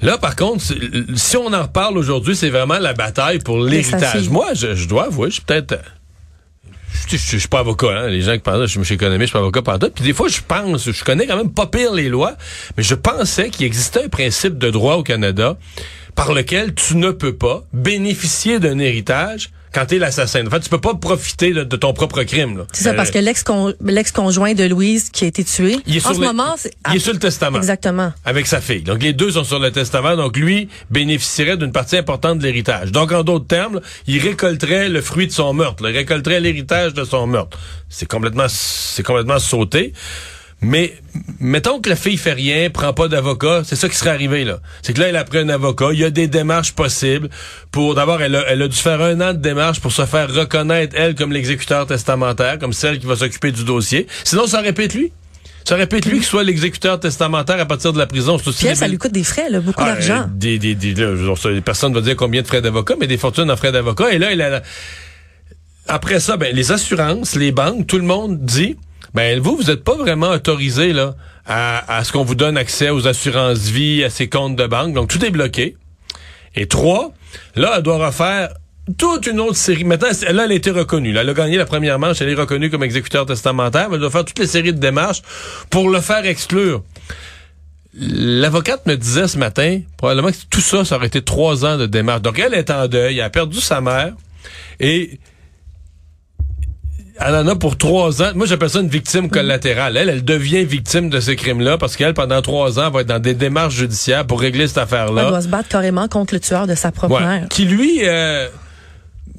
Là, 0.00 0.16
par 0.18 0.34
contre, 0.34 0.64
si 1.14 1.36
on 1.36 1.52
en 1.52 1.62
reparle 1.62 1.98
aujourd'hui, 1.98 2.36
c'est 2.36 2.50
vraiment 2.50 2.78
la 2.78 2.94
bataille 2.94 3.38
pour 3.38 3.58
l'héritage. 3.58 4.28
Moi, 4.30 4.54
je, 4.54 4.74
je 4.74 4.88
dois 4.88 5.06
avouer, 5.06 5.28
je 5.28 5.34
suis 5.34 5.42
peut-être 5.42 5.76
je, 7.08 7.16
je, 7.16 7.36
suis 7.38 7.48
pas 7.48 7.60
avocat, 7.60 7.88
hein. 7.90 8.08
les 8.08 8.22
gens 8.22 8.34
qui 8.34 8.40
parlent, 8.40 8.66
je 8.66 8.80
suis 8.80 8.94
économiste, 8.94 9.20
je 9.20 9.26
suis 9.26 9.32
pas 9.32 9.38
avocat 9.38 9.62
partout. 9.62 9.90
Puis 9.94 10.04
des 10.04 10.12
fois, 10.12 10.28
je 10.28 10.40
pense, 10.46 10.90
je 10.90 11.04
connais 11.04 11.26
quand 11.26 11.36
même 11.36 11.52
pas 11.52 11.66
pire 11.66 11.92
les 11.92 12.08
lois, 12.08 12.36
mais 12.76 12.82
je 12.82 12.94
pensais 12.94 13.50
qu'il 13.50 13.66
existait 13.66 14.04
un 14.04 14.08
principe 14.08 14.58
de 14.58 14.70
droit 14.70 14.94
au 14.94 15.02
Canada 15.02 15.56
par 16.14 16.32
lequel 16.32 16.74
tu 16.74 16.96
ne 16.96 17.10
peux 17.10 17.34
pas 17.34 17.64
bénéficier 17.72 18.58
d'un 18.58 18.78
héritage 18.78 19.50
quand 19.74 19.86
t'es 19.86 19.98
l'assassin. 19.98 20.46
En 20.46 20.50
fait, 20.50 20.60
tu 20.60 20.70
peux 20.70 20.80
pas 20.80 20.94
profiter 20.94 21.52
de, 21.52 21.64
ton 21.76 21.92
propre 21.92 22.22
crime. 22.22 22.64
C'est 22.72 22.84
ça, 22.84 22.94
parce 22.94 23.10
que 23.10 23.18
l'ex-conjoint 23.18 24.54
de 24.54 24.64
Louise 24.64 25.10
qui 25.10 25.24
a 25.24 25.26
été 25.26 25.44
tué, 25.44 25.76
il 25.86 25.96
est 25.96 26.06
en 26.06 26.14
ce 26.14 26.20
moment... 26.20 26.54
Il 26.90 26.96
est 26.96 26.98
sur 27.00 27.12
le 27.12 27.18
testament. 27.18 27.58
Exactement. 27.58 28.12
Avec 28.24 28.46
sa 28.46 28.60
fille. 28.60 28.82
Donc, 28.82 29.02
les 29.02 29.12
deux 29.12 29.32
sont 29.32 29.44
sur 29.44 29.58
le 29.58 29.70
testament. 29.72 30.16
Donc, 30.16 30.36
lui 30.36 30.68
bénéficierait 30.90 31.56
d'une 31.56 31.72
partie 31.72 31.96
importante 31.96 32.38
de 32.38 32.44
l'héritage. 32.44 32.92
Donc, 32.92 33.12
en 33.12 33.24
d'autres 33.24 33.46
termes, 33.46 33.80
il 34.06 34.20
récolterait 34.22 34.88
le 34.88 35.00
fruit 35.00 35.26
de 35.26 35.32
son 35.32 35.52
meurtre. 35.52 35.84
Il 35.88 35.96
récolterait 35.96 36.40
l'héritage 36.40 36.94
de 36.94 37.04
son 37.04 37.26
meurtre. 37.26 37.58
C'est 37.88 38.06
complètement, 38.06 38.46
c'est 38.48 39.02
complètement 39.02 39.38
sauté. 39.38 39.92
Mais 40.64 40.94
mettons 41.40 41.80
que 41.80 41.90
la 41.90 41.96
fille 41.96 42.16
fait 42.16 42.32
rien, 42.32 42.70
prend 42.70 42.92
pas 42.92 43.08
d'avocat, 43.08 43.62
c'est 43.64 43.76
ça 43.76 43.88
qui 43.88 43.96
serait 43.96 44.10
arrivé 44.10 44.44
là. 44.44 44.60
C'est 44.82 44.94
que 44.94 45.00
là, 45.00 45.08
elle 45.08 45.16
a 45.16 45.24
pris 45.24 45.38
un 45.38 45.48
avocat. 45.48 45.88
Il 45.92 46.00
y 46.00 46.04
a 46.04 46.10
des 46.10 46.26
démarches 46.26 46.72
possibles 46.72 47.28
pour. 47.70 47.94
D'abord, 47.94 48.22
elle 48.22 48.34
a, 48.34 48.44
elle 48.48 48.62
a 48.62 48.68
dû 48.68 48.76
faire 48.76 49.00
un 49.02 49.20
an 49.20 49.34
de 49.34 49.38
démarches 49.38 49.80
pour 49.80 49.92
se 49.92 50.06
faire 50.06 50.32
reconnaître 50.32 50.96
elle 50.98 51.14
comme 51.14 51.32
l'exécuteur 51.32 51.86
testamentaire, 51.86 52.58
comme 52.58 52.72
celle 52.72 52.98
qui 52.98 53.06
va 53.06 53.16
s'occuper 53.16 53.52
du 53.52 53.64
dossier. 53.64 54.06
Sinon, 54.24 54.46
ça 54.46 54.60
répète 54.60 54.94
lui. 54.94 55.12
Ça 55.66 55.76
répète 55.76 56.04
lui 56.04 56.20
qui 56.20 56.26
soit 56.26 56.44
l'exécuteur 56.44 57.00
testamentaire 57.00 57.58
à 57.58 57.64
partir 57.64 57.92
de 57.94 57.98
la 57.98 58.06
prison. 58.06 58.38
Puis 58.38 58.52
ça 58.74 58.86
lui 58.86 58.98
coûte 58.98 59.12
des 59.12 59.24
frais, 59.24 59.48
là, 59.48 59.60
beaucoup 59.60 59.82
ah, 59.82 59.94
d'argent. 59.94 60.26
Des, 60.30 60.58
des, 60.58 60.74
des, 60.74 60.94
personne 61.64 61.94
va 61.94 62.02
dire 62.02 62.16
combien 62.16 62.42
de 62.42 62.46
frais 62.46 62.60
d'avocat, 62.60 62.96
mais 63.00 63.06
des 63.06 63.16
fortunes 63.16 63.50
en 63.50 63.56
frais 63.56 63.72
d'avocat. 63.72 64.12
Et 64.12 64.18
là, 64.18 64.32
il 64.32 64.42
a, 64.42 64.62
après 65.88 66.20
ça, 66.20 66.36
ben, 66.36 66.54
les 66.54 66.72
assurances, 66.72 67.34
les 67.34 67.52
banques, 67.52 67.86
tout 67.86 67.98
le 67.98 68.04
monde 68.04 68.40
dit 68.44 68.76
ben 69.14 69.40
vous, 69.40 69.56
vous 69.56 69.64
n'êtes 69.64 69.84
pas 69.84 69.96
vraiment 69.96 70.30
autorisé 70.30 70.92
là 70.92 71.14
à, 71.46 71.98
à 71.98 72.04
ce 72.04 72.12
qu'on 72.12 72.24
vous 72.24 72.34
donne 72.34 72.56
accès 72.56 72.90
aux 72.90 73.06
assurances 73.06 73.68
vie, 73.68 74.02
à 74.04 74.10
ses 74.10 74.28
comptes 74.28 74.56
de 74.56 74.66
banque. 74.66 74.92
Donc 74.94 75.08
tout 75.08 75.24
est 75.24 75.30
bloqué. 75.30 75.76
Et 76.56 76.66
trois, 76.66 77.12
là, 77.56 77.74
elle 77.76 77.82
doit 77.82 78.04
refaire 78.06 78.50
toute 78.98 79.26
une 79.26 79.40
autre 79.40 79.56
série. 79.56 79.84
Maintenant, 79.84 80.08
là, 80.08 80.44
elle 80.44 80.52
a 80.52 80.54
été 80.54 80.70
reconnue. 80.70 81.12
Là, 81.12 81.22
elle 81.22 81.30
a 81.30 81.34
gagné 81.34 81.56
la 81.56 81.64
première 81.64 81.98
manche, 81.98 82.20
elle 82.20 82.28
est 82.28 82.34
reconnue 82.34 82.70
comme 82.70 82.84
exécuteur 82.84 83.26
testamentaire, 83.26 83.88
mais 83.88 83.94
elle 83.94 84.00
doit 84.00 84.10
faire 84.10 84.24
toutes 84.24 84.38
les 84.38 84.46
séries 84.46 84.72
de 84.72 84.78
démarches 84.78 85.22
pour 85.70 85.88
le 85.88 86.00
faire 86.00 86.24
exclure. 86.26 86.82
L'avocate 87.96 88.86
me 88.86 88.96
disait 88.96 89.28
ce 89.28 89.38
matin, 89.38 89.80
probablement 89.96 90.30
que 90.30 90.36
tout 90.50 90.60
ça, 90.60 90.84
ça 90.84 90.96
aurait 90.96 91.06
été 91.06 91.22
trois 91.22 91.64
ans 91.64 91.78
de 91.78 91.86
démarche. 91.86 92.22
Donc, 92.22 92.38
elle 92.38 92.54
est 92.54 92.70
en 92.70 92.88
deuil, 92.88 93.18
elle 93.18 93.24
a 93.24 93.30
perdu 93.30 93.60
sa 93.60 93.80
mère, 93.80 94.12
et 94.80 95.18
elle 97.20 97.34
en 97.34 97.46
a 97.46 97.56
pour 97.56 97.76
trois 97.76 98.22
ans. 98.22 98.30
Moi, 98.34 98.46
j'appelle 98.46 98.70
ça 98.70 98.80
une 98.80 98.88
victime 98.88 99.30
collatérale. 99.30 99.96
Elle, 99.96 100.08
elle 100.08 100.24
devient 100.24 100.64
victime 100.64 101.10
de 101.10 101.20
ces 101.20 101.36
crimes-là 101.36 101.78
parce 101.78 101.96
qu'elle, 101.96 102.14
pendant 102.14 102.42
trois 102.42 102.78
ans, 102.80 102.90
va 102.90 103.02
être 103.02 103.06
dans 103.06 103.20
des 103.20 103.34
démarches 103.34 103.74
judiciaires 103.74 104.26
pour 104.26 104.40
régler 104.40 104.66
cette 104.66 104.78
affaire-là. 104.78 105.22
Elle 105.22 105.28
doit 105.28 105.42
se 105.42 105.48
battre 105.48 105.68
carrément 105.68 106.08
contre 106.08 106.34
le 106.34 106.40
tueur 106.40 106.66
de 106.66 106.74
sa 106.74 106.90
propre 106.90 107.20
mère. 107.20 107.48
Qui, 107.48 107.66
lui, 107.66 108.00
euh, 108.02 108.48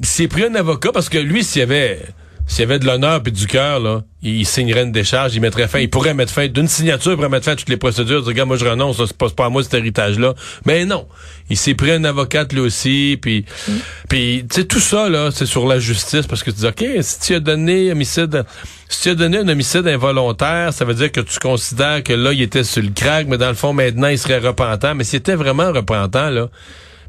s'est 0.01 0.27
pris 0.27 0.43
un 0.43 0.55
avocat 0.55 0.91
parce 0.93 1.09
que 1.09 1.17
lui, 1.17 1.43
s'il 1.43 1.59
y 1.59 1.63
avait 1.63 2.01
s'il 2.47 2.59
y 2.59 2.63
avait 2.63 2.79
de 2.79 2.85
l'honneur 2.85 3.21
et 3.25 3.31
du 3.31 3.47
cœur, 3.47 3.79
là, 3.79 4.03
il 4.21 4.45
signerait 4.45 4.83
une 4.83 4.91
décharge, 4.91 5.35
il 5.35 5.41
mettrait 5.41 5.67
fin, 5.67 5.79
il 5.79 5.89
pourrait 5.89 6.13
mettre 6.13 6.31
fin, 6.31 6.47
d'une 6.47 6.67
signature, 6.67 7.11
il 7.11 7.15
pourrait 7.15 7.29
mettre 7.29 7.45
fin 7.45 7.53
à 7.53 7.55
toutes 7.55 7.69
les 7.69 7.77
procédures, 7.77 8.21
dire, 8.23 8.33
gars, 8.33 8.45
moi, 8.45 8.57
je 8.57 8.65
renonce, 8.65 8.97
ça 8.97 9.07
se 9.07 9.13
passe 9.13 9.33
pas 9.33 9.45
à 9.45 9.49
moi, 9.49 9.63
cet 9.63 9.73
héritage-là. 9.73 10.35
Mais 10.65 10.85
non. 10.85 11.07
Il 11.49 11.57
s'est 11.57 11.73
pris 11.73 11.91
un 11.91 12.03
avocat, 12.03 12.45
lui 12.51 12.59
aussi, 12.59 13.17
puis, 13.21 13.45
mm. 13.67 13.71
puis, 14.09 14.45
tu 14.49 14.61
sais, 14.61 14.67
tout 14.67 14.79
ça, 14.79 15.09
là, 15.09 15.29
c'est 15.31 15.45
sur 15.45 15.67
la 15.67 15.79
justice, 15.79 16.27
parce 16.27 16.43
que 16.43 16.51
tu 16.51 16.57
dis, 16.57 16.67
OK, 16.67 16.85
si 17.01 17.19
tu 17.19 17.35
as 17.35 17.39
donné 17.39 17.91
homicide, 17.91 18.45
si 18.89 19.01
tu 19.01 19.09
as 19.09 19.15
donné 19.15 19.39
un 19.39 19.47
homicide 19.47 19.87
involontaire, 19.87 20.71
ça 20.71 20.85
veut 20.85 20.93
dire 20.93 21.11
que 21.11 21.21
tu 21.21 21.39
considères 21.39 22.03
que 22.03 22.13
là, 22.13 22.31
il 22.31 22.41
était 22.41 22.63
sur 22.63 22.83
le 22.83 22.89
crack, 22.89 23.27
mais 23.27 23.37
dans 23.37 23.49
le 23.49 23.55
fond, 23.55 23.73
maintenant, 23.73 24.07
il 24.07 24.19
serait 24.19 24.37
repentant. 24.39 24.93
Mais 24.93 25.03
s'il 25.03 25.17
était 25.17 25.35
vraiment 25.35 25.71
repentant, 25.71 26.29
là, 26.29 26.49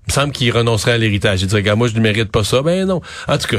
il 0.07 0.13
me 0.13 0.13
semble 0.13 0.33
qu'il 0.33 0.53
renoncerait 0.53 0.93
à 0.93 0.99
l'héritage. 0.99 1.43
Il 1.43 1.49
dirait, 1.49 1.63
gars, 1.63 1.75
moi, 1.75 1.89
je 1.89 1.95
ne 1.95 2.01
mérite 2.01 2.31
pas 2.31 2.45
ça. 2.45 2.63
Ben 2.63 2.87
non. 2.87 3.01
En 3.27 3.39
tout 3.39 3.49
cas, 3.49 3.59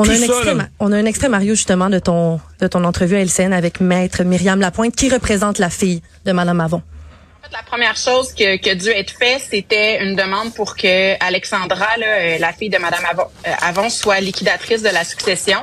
on 0.00 0.08
a, 0.08 0.12
un 0.12 0.22
extrait, 0.22 0.56
on 0.78 0.92
a 0.92 0.96
un 0.96 1.04
extrait, 1.04 1.28
Mario, 1.28 1.54
justement, 1.54 1.90
de 1.90 1.98
ton, 1.98 2.40
de 2.60 2.66
ton 2.66 2.84
entrevue 2.84 3.16
à 3.16 3.20
LCN 3.20 3.52
avec 3.52 3.80
Maître 3.80 4.22
Myriam 4.22 4.60
Lapointe, 4.60 4.96
qui 4.96 5.10
représente 5.10 5.58
la 5.58 5.70
fille 5.70 6.02
de 6.24 6.32
Madame 6.32 6.60
Avon. 6.60 6.82
La 7.52 7.62
première 7.64 7.96
chose 7.96 8.32
qui 8.32 8.44
a 8.46 8.74
dû 8.74 8.90
être 8.90 9.10
faite, 9.10 9.42
c'était 9.50 10.04
une 10.04 10.14
demande 10.14 10.54
pour 10.54 10.76
que 10.76 11.16
Alexandra, 11.24 11.96
là, 11.98 12.06
euh, 12.06 12.38
la 12.38 12.52
fille 12.52 12.68
de 12.68 12.78
Madame 12.78 13.04
Avon, 13.10 13.24
euh, 13.46 13.50
Avon, 13.62 13.90
soit 13.90 14.20
liquidatrice 14.20 14.82
de 14.82 14.88
la 14.88 15.02
succession. 15.02 15.58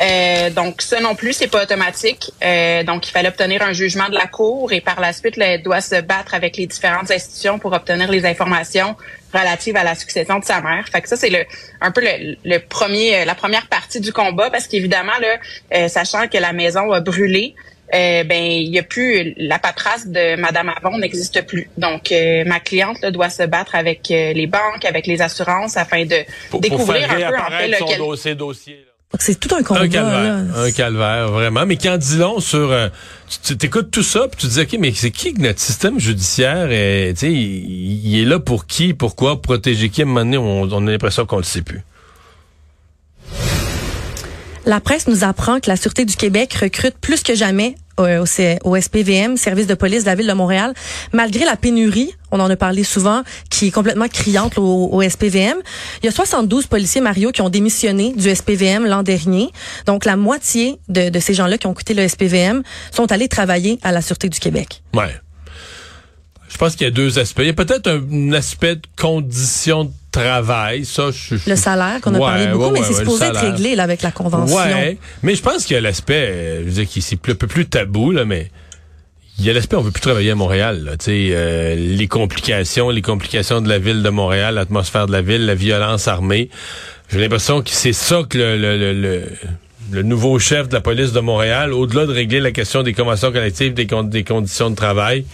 Euh, 0.00 0.50
donc 0.50 0.82
ça 0.82 1.00
non 1.00 1.14
plus, 1.14 1.32
c'est 1.32 1.46
pas 1.48 1.62
automatique. 1.62 2.32
Euh, 2.44 2.82
donc 2.82 3.08
il 3.08 3.10
fallait 3.10 3.28
obtenir 3.28 3.62
un 3.62 3.72
jugement 3.72 4.08
de 4.08 4.14
la 4.14 4.26
cour 4.26 4.72
et 4.72 4.80
par 4.80 5.00
la 5.00 5.12
suite, 5.12 5.38
elle 5.38 5.62
doit 5.62 5.80
se 5.80 6.00
battre 6.00 6.34
avec 6.34 6.56
les 6.56 6.66
différentes 6.66 7.10
institutions 7.10 7.58
pour 7.58 7.72
obtenir 7.72 8.10
les 8.10 8.26
informations 8.26 8.96
relatives 9.36 9.76
à 9.76 9.84
la 9.84 9.94
succession 9.94 10.38
de 10.38 10.44
sa 10.44 10.60
mère. 10.60 10.84
Fait 10.90 11.00
que 11.02 11.08
ça 11.08 11.16
c'est 11.16 11.30
le 11.30 11.44
un 11.80 11.90
peu 11.90 12.00
le, 12.02 12.36
le 12.44 12.58
premier, 12.58 13.24
la 13.24 13.34
première 13.34 13.66
partie 13.68 14.00
du 14.00 14.12
combat 14.12 14.50
parce 14.50 14.66
qu'évidemment 14.66 15.18
là, 15.20 15.36
euh, 15.74 15.88
sachant 15.88 16.26
que 16.28 16.38
la 16.38 16.52
maison 16.52 16.90
a 16.92 17.00
brûlé, 17.00 17.54
euh, 17.94 18.24
ben 18.24 18.42
il 18.42 18.74
y 18.74 18.78
a 18.78 18.82
plus 18.82 19.34
la 19.36 19.58
paperasse 19.60 20.06
de 20.08 20.36
Madame 20.36 20.72
Avon 20.76 20.98
n'existe 20.98 21.46
plus. 21.46 21.68
Donc 21.76 22.10
euh, 22.10 22.44
ma 22.44 22.58
cliente 22.60 23.00
là, 23.02 23.10
doit 23.12 23.30
se 23.30 23.44
battre 23.44 23.74
avec 23.76 24.10
euh, 24.10 24.32
les 24.32 24.46
banques, 24.48 24.84
avec 24.84 25.06
les 25.06 25.22
assurances 25.22 25.76
afin 25.76 26.04
de 26.04 26.16
Pour- 26.50 26.60
pour 26.60 26.60
découvrir 26.60 27.08
faire 27.08 27.28
un 27.28 27.30
peu 27.30 27.36
en 27.38 27.44
fait 27.46 27.66
réapparaître 27.66 27.70
là, 27.70 27.78
son 27.78 27.86
quel- 27.86 27.98
dossier, 27.98 28.34
dossier, 28.34 28.74
là. 28.74 28.92
Donc, 29.16 29.22
c'est 29.22 29.40
tout 29.40 29.54
un 29.54 29.62
combat. 29.62 29.80
Un 29.80 29.88
calvaire, 29.88 30.44
là. 30.44 30.62
un 30.64 30.70
calvaire, 30.72 31.28
vraiment. 31.30 31.64
Mais 31.64 31.78
quand 31.78 31.96
dit 31.96 32.18
long 32.18 32.38
sur... 32.38 32.70
euh, 32.70 32.88
tu 33.42 33.56
tu 33.56 33.64
écoutes 33.66 33.90
tout 33.90 34.02
ça, 34.02 34.28
puis 34.28 34.36
tu 34.36 34.46
te 34.46 34.52
dis, 34.52 34.60
OK, 34.60 34.76
mais 34.78 34.92
c'est 34.94 35.10
qui 35.10 35.32
que 35.32 35.40
notre 35.40 35.58
système 35.58 35.98
judiciaire, 35.98 36.68
est, 36.70 37.14
tu 37.14 37.20
sais, 37.20 37.32
il, 37.32 38.06
il 38.06 38.20
est 38.20 38.24
là 38.26 38.38
pour 38.38 38.66
qui, 38.66 38.92
pourquoi, 38.92 39.36
pour 39.36 39.54
protéger 39.54 39.88
qui? 39.88 40.02
À 40.02 40.04
un 40.04 40.08
moment 40.08 40.20
donné, 40.20 40.36
on, 40.36 40.64
on 40.70 40.86
a 40.86 40.90
l'impression 40.90 41.24
qu'on 41.24 41.38
le 41.38 41.44
sait 41.44 41.62
plus. 41.62 41.82
La 44.66 44.80
presse 44.80 45.08
nous 45.08 45.24
apprend 45.24 45.60
que 45.60 45.70
la 45.70 45.76
Sûreté 45.78 46.04
du 46.04 46.14
Québec 46.16 46.52
recrute 46.52 46.98
plus 47.00 47.22
que 47.22 47.34
jamais 47.34 47.76
au, 47.98 48.26
C- 48.26 48.58
au 48.64 48.76
SPVM, 48.76 49.36
service 49.36 49.66
de 49.66 49.74
police 49.74 50.04
de 50.04 50.08
la 50.08 50.14
ville 50.14 50.26
de 50.26 50.32
Montréal, 50.32 50.74
malgré 51.12 51.44
la 51.44 51.56
pénurie, 51.56 52.14
on 52.30 52.40
en 52.40 52.50
a 52.50 52.56
parlé 52.56 52.84
souvent, 52.84 53.22
qui 53.50 53.68
est 53.68 53.70
complètement 53.70 54.08
criante 54.08 54.58
au, 54.58 55.02
SPVM. 55.02 55.56
Il 56.02 56.06
y 56.06 56.08
a 56.08 56.12
72 56.12 56.66
policiers, 56.66 57.00
Mario, 57.00 57.30
qui 57.30 57.42
ont 57.42 57.48
démissionné 57.48 58.12
du 58.12 58.34
SPVM 58.34 58.86
l'an 58.86 59.02
dernier. 59.02 59.50
Donc, 59.86 60.04
la 60.04 60.16
moitié 60.16 60.78
de, 60.88 61.18
ces 61.18 61.34
gens-là 61.34 61.58
qui 61.58 61.66
ont 61.66 61.74
quitté 61.74 61.94
le 61.94 62.06
SPVM 62.06 62.62
sont 62.90 63.10
allés 63.12 63.28
travailler 63.28 63.78
à 63.82 63.92
la 63.92 64.02
Sûreté 64.02 64.28
du 64.28 64.38
Québec. 64.40 64.82
Je 66.56 66.58
pense 66.58 66.74
qu'il 66.74 66.86
y 66.86 66.88
a 66.88 66.90
deux 66.90 67.18
aspects. 67.18 67.40
Il 67.42 67.48
y 67.48 67.50
a 67.50 67.52
peut-être 67.52 67.86
un, 67.86 68.00
un 68.10 68.32
aspect 68.32 68.76
de 68.76 68.82
conditions 68.98 69.84
de 69.84 69.90
travail, 70.10 70.86
ça. 70.86 71.10
Je, 71.10 71.36
je- 71.36 71.50
Le 71.50 71.54
salaire, 71.54 72.00
qu'on 72.00 72.14
a 72.14 72.18
Ouais, 72.18 72.24
parlé 72.24 72.46
beaucoup, 72.46 72.64
ouais, 72.64 72.70
mais 72.72 72.80
ouais, 72.80 72.86
c'est 72.88 72.94
supposé 73.00 73.26
être 73.26 73.40
réglé 73.40 73.76
là, 73.76 73.82
avec 73.82 74.00
la 74.00 74.10
convention. 74.10 74.56
Ouais, 74.56 74.96
mais 75.22 75.34
je 75.34 75.42
pense 75.42 75.66
qu'il 75.66 75.74
y 75.74 75.76
a 75.76 75.82
l'aspect, 75.82 76.14
euh, 76.30 76.60
je 76.60 76.64
veux 76.64 76.70
dire, 76.70 76.88
qui 76.88 77.02
c'est 77.02 77.16
un 77.28 77.34
peu 77.34 77.46
plus 77.46 77.66
tabou, 77.66 78.10
là, 78.10 78.24
mais 78.24 78.50
il 79.38 79.44
y 79.44 79.50
a 79.50 79.52
l'aspect, 79.52 79.76
on 79.76 79.82
veut 79.82 79.90
plus 79.90 80.00
travailler 80.00 80.30
à 80.30 80.34
Montréal, 80.34 80.82
là, 80.82 80.96
tu 80.96 81.04
sais, 81.04 81.28
euh, 81.32 81.74
les 81.74 82.08
complications, 82.08 82.88
les 82.88 83.02
complications 83.02 83.60
de 83.60 83.68
la 83.68 83.78
ville 83.78 84.02
de 84.02 84.08
Montréal, 84.08 84.54
l'atmosphère 84.54 85.06
de 85.06 85.12
la 85.12 85.20
ville, 85.20 85.44
la 85.44 85.54
violence 85.54 86.08
armée. 86.08 86.48
J'ai 87.12 87.18
l'impression 87.20 87.60
que 87.60 87.68
c'est 87.68 87.92
ça 87.92 88.22
que 88.26 88.38
le, 88.38 88.56
le, 88.56 88.78
le, 88.78 88.92
le- 88.94 89.22
le 89.92 90.02
nouveau 90.02 90.36
chef 90.40 90.68
de 90.68 90.74
la 90.74 90.80
police 90.80 91.12
de 91.12 91.20
Montréal, 91.20 91.72
au-delà 91.72 92.06
de 92.06 92.12
régler 92.12 92.40
la 92.40 92.50
question 92.50 92.82
des 92.82 92.92
conventions 92.92 93.30
collectives, 93.30 93.72
des, 93.72 93.86
con- 93.86 94.02
des 94.02 94.24
conditions 94.24 94.68
de 94.70 94.74
travail, 94.74 95.24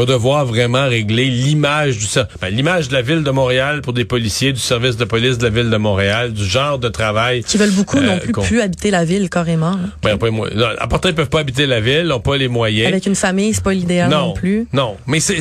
va 0.00 0.04
devoir 0.06 0.44
vraiment 0.46 0.88
régler 0.88 1.26
l'image 1.26 1.98
du 1.98 2.06
ben, 2.40 2.48
l'image 2.48 2.88
de 2.88 2.94
la 2.94 3.02
ville 3.02 3.22
de 3.22 3.30
Montréal 3.30 3.80
pour 3.82 3.92
des 3.92 4.04
policiers, 4.04 4.52
du 4.52 4.60
service 4.60 4.96
de 4.96 5.04
police 5.04 5.38
de 5.38 5.44
la 5.44 5.50
ville 5.50 5.70
de 5.70 5.76
Montréal, 5.76 6.32
du 6.32 6.44
genre 6.44 6.78
de 6.78 6.88
travail. 6.88 7.44
Qui 7.44 7.56
veulent 7.58 7.70
beaucoup 7.70 8.00
non 8.00 8.12
Euh, 8.14 8.18
plus, 8.18 8.32
qu'on- 8.32 8.42
plus 8.42 8.60
habiter 8.60 8.90
la 8.90 9.04
ville 9.04 9.30
carrément. 9.30 9.78
ben, 10.02 10.16
pas 10.18 10.30
moi. 10.30 10.48
Non, 10.54 10.66
à 10.78 10.86
part 10.88 11.00
ça, 11.02 11.10
ils 11.10 11.14
peuvent 11.14 11.28
pas 11.30 11.40
habiter 11.40 11.66
la 11.66 11.80
ville, 11.80 12.04
n'ont 12.08 12.20
pas 12.20 12.36
les 12.36 12.48
moyens. 12.48 12.88
Avec 12.88 13.06
une 13.06 13.14
famille, 13.14 13.54
c'est 13.54 13.62
pas 13.64 13.72
l'idéal 13.72 14.10
non, 14.10 14.32
plus. 14.34 14.66
Non, 14.72 14.96
mais 15.06 15.20
c'est 15.20 15.38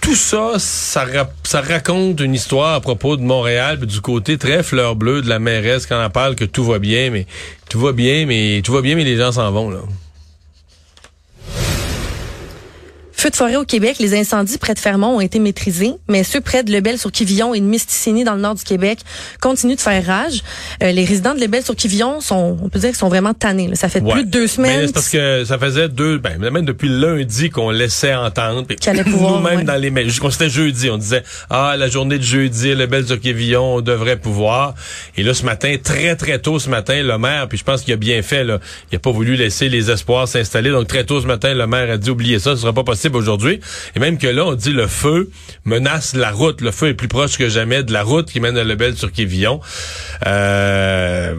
tout 0.00 0.14
ça, 0.14 0.52
ça, 0.58 1.04
ra- 1.04 1.30
ça 1.42 1.60
raconte 1.60 2.20
une 2.20 2.34
histoire 2.34 2.74
à 2.74 2.80
propos 2.80 3.16
de 3.16 3.22
Montréal, 3.22 3.78
puis 3.78 3.86
du 3.88 4.00
côté 4.00 4.38
très 4.38 4.62
fleur 4.62 4.94
bleue 4.96 5.22
de 5.22 5.28
la 5.28 5.38
mairesse 5.38 5.86
quand 5.86 6.00
on 6.00 6.04
en 6.04 6.10
parle 6.10 6.34
que 6.36 6.44
tout 6.44 6.64
va 6.64 6.78
bien, 6.78 7.10
mais 7.10 7.26
tout 7.68 7.80
va 7.80 7.92
bien, 7.92 8.24
mais 8.26 8.62
tout 8.64 8.72
va 8.72 8.80
bien, 8.80 8.94
mais 8.94 9.04
les 9.04 9.16
gens 9.16 9.32
s'en 9.32 9.50
vont 9.50 9.70
là. 9.70 9.80
Feu 13.20 13.30
de 13.30 13.34
forêt 13.36 13.56
au 13.56 13.64
Québec, 13.64 13.96
les 13.98 14.16
incendies 14.16 14.58
près 14.58 14.74
de 14.74 14.78
Fermont 14.78 15.16
ont 15.16 15.20
été 15.20 15.40
maîtrisés, 15.40 15.90
mais 16.08 16.22
ceux 16.22 16.40
près 16.40 16.62
de 16.62 16.70
Lebel-sur-Quivillon 16.70 17.52
et 17.52 17.58
de 17.58 17.64
Misticini 17.64 18.22
dans 18.22 18.36
le 18.36 18.40
nord 18.40 18.54
du 18.54 18.62
Québec 18.62 19.00
continuent 19.40 19.74
de 19.74 19.80
faire 19.80 20.06
rage. 20.06 20.44
Euh, 20.84 20.92
les 20.92 21.04
résidents 21.04 21.34
de 21.34 21.40
Lebel-sur-Quivillon 21.40 22.20
sont, 22.20 22.56
on 22.62 22.68
peut 22.68 22.78
dire, 22.78 22.90
qu'ils 22.90 22.98
sont 22.98 23.08
vraiment 23.08 23.34
tannés. 23.34 23.66
là. 23.66 23.74
Ça 23.74 23.88
fait 23.88 24.00
Ouais. 24.02 24.12
plus 24.12 24.24
de 24.24 24.30
deux 24.30 24.46
semaines. 24.46 24.86
c'est 24.86 24.92
parce 24.92 25.08
que 25.08 25.44
ça 25.44 25.58
faisait 25.58 25.88
deux, 25.88 26.18
ben 26.18 26.38
même 26.38 26.64
depuis 26.64 26.88
lundi 26.88 27.50
qu'on 27.50 27.70
laissait 27.70 28.14
entendre. 28.14 28.64
Nous-mêmes 29.06 29.58
ouais. 29.58 29.64
dans 29.64 29.74
les 29.74 29.90
mails, 29.90 30.12
c'était 30.12 30.48
jeudi, 30.48 30.88
on 30.88 30.96
disait 30.96 31.24
ah 31.50 31.74
la 31.76 31.88
journée 31.88 32.18
de 32.18 32.22
jeudi, 32.22 32.72
le 32.72 32.86
bel 32.86 33.04
Quévillon, 33.04 33.74
on 33.76 33.80
devrait 33.80 34.18
pouvoir. 34.18 34.74
Et 35.16 35.24
là 35.24 35.34
ce 35.34 35.44
matin, 35.44 35.74
très 35.82 36.14
très 36.14 36.38
tôt 36.38 36.60
ce 36.60 36.70
matin, 36.70 37.02
le 37.02 37.18
maire, 37.18 37.48
puis 37.48 37.58
je 37.58 37.64
pense 37.64 37.82
qu'il 37.82 37.92
a 37.94 37.96
bien 37.96 38.22
fait 38.22 38.44
là, 38.44 38.60
il 38.92 38.96
a 38.96 38.98
pas 39.00 39.10
voulu 39.10 39.34
laisser 39.34 39.68
les 39.68 39.90
espoirs 39.90 40.28
s'installer. 40.28 40.70
Donc 40.70 40.86
très 40.86 41.02
tôt 41.02 41.20
ce 41.20 41.26
matin, 41.26 41.52
le 41.52 41.66
maire 41.66 41.90
a 41.90 41.96
dit 41.96 42.10
oubliez 42.10 42.38
ça, 42.38 42.54
ce 42.54 42.62
sera 42.62 42.72
pas 42.72 42.84
possible 42.84 43.07
aujourd'hui. 43.16 43.60
Et 43.96 44.00
même 44.00 44.18
que 44.18 44.26
là, 44.26 44.44
on 44.46 44.54
dit 44.54 44.72
le 44.72 44.86
feu 44.86 45.30
menace 45.64 46.14
la 46.14 46.30
route. 46.30 46.60
Le 46.60 46.70
feu 46.70 46.88
est 46.88 46.94
plus 46.94 47.08
proche 47.08 47.36
que 47.38 47.48
jamais 47.48 47.82
de 47.82 47.92
la 47.92 48.02
route 48.02 48.30
qui 48.30 48.40
mène 48.40 48.56
à 48.58 48.64
Lebel 48.64 48.96
sur 48.96 49.12
Quévillon. 49.12 49.60
Euh, 50.26 51.34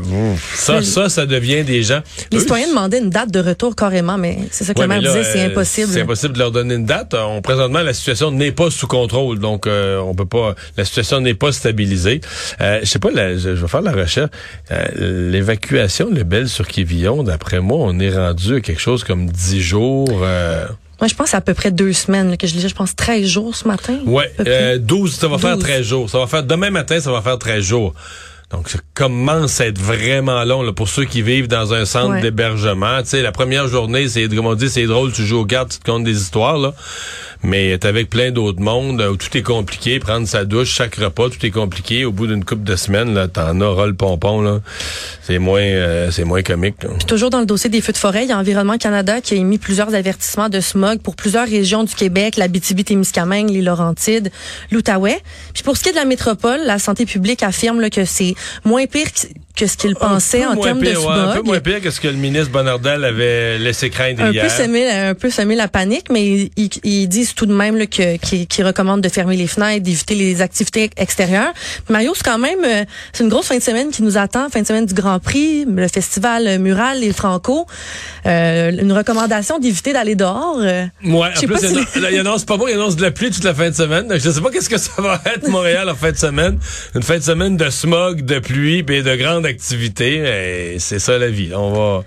ça, 0.53 0.81
ça, 0.81 1.09
ça 1.09 1.25
devient 1.25 1.63
des 1.63 1.83
gens. 1.83 2.01
Les 2.31 2.39
citoyens 2.39 2.67
demandaient 2.69 2.99
une 2.99 3.09
date 3.09 3.31
de 3.31 3.39
retour 3.39 3.75
carrément, 3.75 4.17
mais 4.17 4.38
c'est 4.51 4.63
ça 4.63 4.73
que 4.73 4.79
Ouais, 4.79 4.85
le 4.85 4.89
maire 4.89 5.01
disait, 5.01 5.23
c'est 5.23 5.41
euh, 5.41 5.47
impossible. 5.47 5.89
C'est 5.91 6.01
impossible 6.01 6.33
de 6.33 6.39
leur 6.39 6.51
donner 6.51 6.75
une 6.75 6.85
date. 6.85 7.13
On, 7.13 7.41
présentement, 7.41 7.81
la 7.81 7.93
situation 7.93 8.31
n'est 8.31 8.51
pas 8.51 8.69
sous 8.71 8.88
contrôle, 8.88 9.39
donc 9.39 9.67
euh, 9.67 9.97
on 9.99 10.15
peut 10.15 10.25
pas. 10.25 10.55
La 10.77 10.85
situation 10.85 11.19
n'est 11.21 11.33
pas 11.33 11.51
stabilisée. 11.51 12.21
Euh, 12.61 12.79
je 12.81 12.85
sais 12.85 12.99
pas, 12.99 13.11
la- 13.11 13.33
je, 13.35 13.55
je 13.55 13.61
vais 13.61 13.67
faire 13.67 13.81
la 13.81 13.91
recherche. 13.91 14.29
Euh, 14.71 15.29
L'évacuation 15.31 16.09
de 16.09 16.23
Belle 16.23 16.49
sur 16.49 16.67
Quévillon, 16.67 17.23
d'après 17.23 17.59
moi, 17.59 17.79
on 17.81 17.99
est 17.99 18.09
rendu 18.15 18.55
à 18.55 18.61
quelque 18.61 18.81
chose 18.81 19.03
comme 19.03 19.27
10 19.29 19.61
jours. 19.61 20.23
Moi, 21.00 21.08
je 21.08 21.15
pense 21.15 21.34
à 21.34 21.41
peu 21.41 21.53
près 21.53 21.72
deux 21.72 21.94
semaines 21.94 22.29
là, 22.29 22.38
que 22.38 22.46
je 22.46 22.53
lisais, 22.53 22.68
je 22.68 22.75
pense 22.75 22.96
13 22.96 23.25
jours 23.25 23.56
ce 23.56 23.68
matin. 23.68 24.00
Ouais, 24.06 24.32
euh, 24.46 24.77
12, 24.77 25.15
ça 25.15 25.27
va 25.27 25.38
faire 25.38 25.56
12. 25.56 25.63
13 25.63 25.86
jours. 25.86 26.10
Ça 26.10 26.20
va 26.20 26.27
faire 26.27 26.44
demain 26.44 26.70
matin, 26.70 27.00
ça 27.00 27.12
va 27.12 27.22
faire 27.22 27.38
13 27.39 27.63
jours. 27.63 27.94
Donc, 28.51 28.68
ça 28.70 28.79
commence 28.96 29.62
à 29.62 29.68
être 29.68 29.79
vraiment 29.79 30.44
long 30.44 30.63
là, 30.63 30.74
pour 30.74 30.89
ceux 30.89 31.06
qui 31.06 31.22
vivent 31.22 31.48
dans 31.48 31.74
un 31.74 31.86
centre 31.86 32.13
Ouais. 32.15 32.22
d'hébergement. 32.22 33.01
Tu 33.03 33.10
sais, 33.10 33.22
la 33.22 33.32
première 33.32 33.68
journée, 33.68 34.08
c'est 34.10 34.27
comme 34.27 34.48
on 34.48 34.56
dit, 34.56 34.70
c'est 34.70 34.88
drôle, 34.88 35.12
tu 35.12 35.24
joues 35.25 35.38
aux 35.41 35.46
cartes, 35.46 35.74
tu 35.74 35.79
te 35.79 35.86
comptes 35.91 36.03
des 36.03 36.20
histoires, 36.20 36.58
là. 36.58 36.74
Mais 37.41 37.77
t'es 37.77 37.88
avec 37.88 38.10
plein 38.10 38.32
d'autres 38.32 38.60
mondes 38.60 39.00
euh, 39.00 39.12
où 39.12 39.15
tout 39.15 39.38
est 39.38 39.44
compliqué, 39.44 40.00
prendre 40.00 40.27
sa 40.27 40.44
douche, 40.44 40.70
chaque 40.74 40.96
repas, 40.96 41.29
tout 41.29 41.46
est 41.46 41.51
compliqué. 41.51 42.03
Au 42.03 42.12
bout 42.12 42.27
d'une 42.27 42.44
couple 42.44 42.63
de 42.63 42.75
semaines, 42.75 43.13
là, 43.13 43.27
t'en 43.29 43.62
auras 43.62 43.86
le 43.86 43.94
pompon, 43.94 44.41
là. 44.41 44.60
C'est 45.22 45.39
moins, 45.39 45.62
euh, 45.62 46.10
c'est 46.12 46.25
moins 46.25 46.41
comique. 46.41 46.84
là. 46.84 46.89
Puis 46.98 47.06
toujours 47.06 47.29
dans 47.29 47.39
le 47.39 47.46
dossier 47.46 47.70
des 47.70 47.79
feux 47.82 47.94
de 47.94 47.98
forêt, 47.98 48.24
il 48.24 48.29
y 48.29 48.32
a 48.34 48.38
Environnement 48.38 48.77
Canada 48.77 49.22
qui 49.22 49.36
a 49.36 49.38
émis 49.38 49.58
plusieurs 49.60 49.94
avertissements 49.94 50.50
de 50.50 50.60
smog 50.60 51.00
pour 51.00 51.15
plusieurs 51.15 51.48
régions 51.48 51.84
du 51.84 51.94
Québec, 51.96 52.36
la 52.36 52.50
témiscamingue 52.50 53.50
les 53.51 53.62
Laurentides, 53.62 54.32
l'Outaouais. 54.72 55.20
Puis 55.53 55.63
pour 55.63 55.77
ce 55.77 55.84
qui 55.84 55.89
est 55.89 55.94
de 55.94 55.98
la 55.98 56.06
métropole, 56.06 56.60
la 56.65 56.79
santé 56.79 57.06
publique 57.06 57.44
affirme 57.44 57.79
là, 57.79 57.89
que 57.89 58.03
c'est 58.06 58.34
moins 58.63 58.86
pire 58.88 59.12
que, 59.59 59.67
ce 59.67 59.77
qu'il 59.77 59.95
pensait 59.95 60.43
Un 60.43 60.53
peu 60.53 60.59
en 60.59 60.63
termes 60.63 60.79
de 60.79 60.85
pire, 60.85 61.05
ouais, 61.05 61.13
un 61.13 61.25
peu 61.27 61.33
smog. 61.33 61.45
moins 61.45 61.59
pire 61.59 61.81
que 61.81 61.91
ce 61.91 61.99
que 61.99 62.07
le 62.07 62.15
ministre 62.15 62.51
Bonardel 62.51 63.03
avait 63.03 63.57
laissé 63.59 63.89
craindre 63.89 64.23
un 64.23 64.31
hier. 64.31 64.43
peu 64.43 64.49
semer 64.49 64.89
un 64.89 65.13
peu 65.13 65.29
semer 65.29 65.55
la 65.55 65.67
panique 65.67 66.05
mais 66.11 66.49
ils, 66.55 66.69
ils 66.83 67.07
disent 67.07 67.33
tout 67.35 67.45
de 67.45 67.53
même 67.53 67.85
qu'ils 67.87 68.19
qu'ils 68.19 68.65
recommandent 68.65 69.01
de 69.01 69.09
fermer 69.09 69.35
les 69.35 69.47
fenêtres 69.47 69.83
d'éviter 69.83 70.15
les 70.15 70.41
activités 70.41 70.89
extérieures 70.97 71.53
Mario 71.89 72.13
c'est 72.15 72.23
quand 72.23 72.37
même 72.39 72.59
euh, 72.65 72.83
c'est 73.13 73.23
une 73.23 73.29
grosse 73.29 73.47
fin 73.47 73.57
de 73.57 73.63
semaine 73.63 73.91
qui 73.91 74.01
nous 74.03 74.17
attend 74.17 74.49
fin 74.49 74.61
de 74.61 74.67
semaine 74.67 74.85
du 74.85 74.93
Grand 74.93 75.19
Prix 75.19 75.65
le 75.65 75.87
festival 75.87 76.47
euh, 76.47 76.57
mural 76.59 76.99
les 77.01 77.13
Franco 77.13 77.65
Euh, 78.25 78.71
une 78.71 78.91
recommandation 78.91 79.59
d'éviter 79.59 79.93
d'aller 79.93 80.15
dehors 80.15 80.57
euh, 80.59 80.85
Ouais, 81.05 81.29
en 81.29 81.41
plus, 81.41 81.57
il, 81.61 81.65
annonce, 81.65 81.95
là, 81.95 82.11
il 82.11 82.19
annonce 82.19 82.43
pas 82.45 82.57
bon, 82.57 82.67
il 82.67 82.73
annonce 82.73 82.95
de 82.95 83.01
la 83.01 83.11
pluie 83.11 83.31
toute 83.31 83.43
la 83.43 83.53
fin 83.53 83.69
de 83.69 83.75
semaine. 83.75 84.07
Je 84.11 84.29
sais 84.29 84.41
pas 84.41 84.49
qu'est-ce 84.51 84.69
que 84.69 84.77
ça 84.77 85.01
va 85.01 85.21
être, 85.25 85.47
Montréal, 85.49 85.89
en 85.89 85.95
fin 85.95 86.11
de 86.11 86.17
semaine. 86.17 86.59
Une 86.95 87.01
fin 87.03 87.17
de 87.17 87.23
semaine 87.23 87.55
de 87.57 87.69
smog, 87.69 88.23
de 88.25 88.39
pluie, 88.39 88.79
et 88.89 89.01
de 89.01 89.15
grandes 89.15 89.45
activités. 89.50 90.74
Et 90.75 90.79
c'est 90.79 91.00
ça, 91.00 91.18
la 91.18 91.29
vie. 91.29 91.51
On 91.53 91.72
va, 91.74 92.03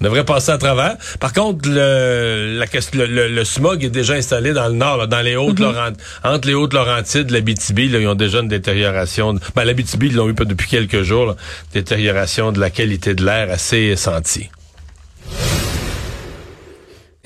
on 0.00 0.04
devrait 0.04 0.24
passer 0.24 0.50
à 0.50 0.58
travers. 0.58 0.96
Par 1.20 1.32
contre, 1.32 1.68
le, 1.68 2.58
la, 2.58 2.66
le, 2.94 3.06
le- 3.06 3.28
le 3.28 3.44
smog 3.44 3.84
est 3.84 3.90
déjà 3.90 4.14
installé 4.14 4.52
dans 4.52 4.68
le 4.68 4.74
nord, 4.74 4.96
là, 4.98 5.06
dans 5.06 5.22
les 5.22 5.36
hautes 5.36 5.58
Laurentides, 5.60 5.96
entre 6.24 6.48
les 6.48 6.54
hautes 6.54 6.74
Laurentides, 6.74 7.30
l'Abitibi, 7.30 7.88
là, 7.88 7.98
ils 8.00 8.08
ont 8.08 8.14
déjà 8.14 8.40
une 8.40 8.48
détérioration. 8.48 9.34
de- 9.34 9.40
Ben, 9.54 9.64
l'Abitibi, 9.64 10.08
ils 10.08 10.14
l'ont 10.16 10.28
eu 10.28 10.34
depuis 10.34 10.68
quelques 10.68 11.02
jours, 11.02 11.26
là, 11.26 11.36
détérioration 11.72 12.52
de 12.52 12.60
la 12.60 12.70
qualité 12.70 13.14
de 13.14 13.24
l'air 13.24 13.50
assez 13.50 13.96
sentie. 13.96 14.50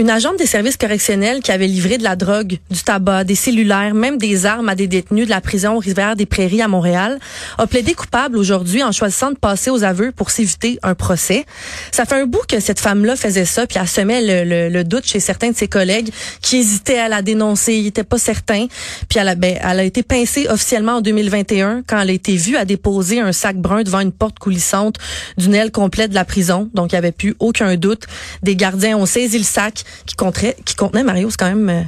Une 0.00 0.09
agente 0.09 0.38
des 0.38 0.47
services 0.47 0.78
correctionnels 0.78 1.42
qui 1.42 1.52
avait 1.52 1.66
livré 1.66 1.99
de 1.99 2.02
la 2.02 2.16
drogue, 2.16 2.57
du 2.71 2.83
tabac, 2.83 3.25
des 3.25 3.35
cellulaires, 3.35 3.92
même 3.92 4.16
des 4.16 4.47
armes 4.47 4.71
à 4.71 4.75
des 4.75 4.87
détenus 4.87 5.26
de 5.26 5.30
la 5.30 5.42
prison 5.42 5.76
Rivière 5.76 6.16
des 6.16 6.25
Prairies 6.25 6.62
à 6.62 6.69
Montréal, 6.69 7.19
a 7.59 7.66
plaidé 7.66 7.92
coupable 7.92 8.38
aujourd'hui 8.38 8.83
en 8.83 8.92
choisissant 8.92 9.30
de 9.30 9.37
passer 9.37 9.69
aux 9.69 9.85
aveux 9.85 10.11
pour 10.11 10.30
s'éviter 10.30 10.78
un 10.83 10.95
procès. 10.95 11.45
Ça 11.92 12.07
fait 12.07 12.14
un 12.14 12.25
bout 12.25 12.40
que 12.49 12.61
cette 12.61 12.80
femme-là 12.80 13.14
faisait 13.14 13.45
ça, 13.45 13.66
puis 13.66 13.76
elle 13.78 13.87
semait 13.87 14.23
le, 14.23 14.49
le, 14.49 14.69
le, 14.71 14.85
doute 14.85 15.07
chez 15.07 15.21
certains 15.21 15.50
de 15.50 15.57
ses 15.57 15.69
collègues 15.69 16.09
qui 16.40 16.57
hésitaient 16.57 16.99
à 16.99 17.09
la 17.09 17.21
dénoncer, 17.21 17.75
ils 17.75 17.85
n'étaient 17.85 18.02
pas 18.02 18.16
certains. 18.16 18.69
Puis 19.11 19.19
elle 19.19 19.28
a, 19.28 19.35
ben, 19.35 19.59
elle 19.62 19.80
a 19.80 19.85
été 19.85 20.02
pincée 20.02 20.47
officiellement 20.49 20.92
en 20.92 21.00
2021 21.02 21.83
quand 21.87 22.00
elle 22.00 22.09
a 22.09 22.14
été 22.14 22.37
vue 22.37 22.57
à 22.57 22.64
déposer 22.64 23.21
un 23.21 23.33
sac 23.33 23.59
brun 23.59 23.83
devant 23.83 24.00
une 24.00 24.12
porte 24.12 24.38
coulissante 24.38 24.97
d'une 25.37 25.54
aile 25.54 25.71
complète 25.71 26.09
de 26.09 26.14
la 26.14 26.25
prison. 26.25 26.71
Donc 26.73 26.92
il 26.92 26.95
n'y 26.95 27.00
avait 27.00 27.12
plus 27.12 27.35
aucun 27.38 27.76
doute. 27.76 28.04
Des 28.42 28.57
gardiens 28.57 28.97
ont 28.97 29.04
saisi 29.04 29.37
le 29.37 29.45
sac 29.45 29.85
qui, 30.06 30.16
contenait, 30.16 30.56
qui 30.64 30.75
contenait, 30.75 31.04
Mario, 31.04 31.30
c'est 31.30 31.38
quand 31.38 31.54
même 31.54 31.68
euh, 31.68 31.82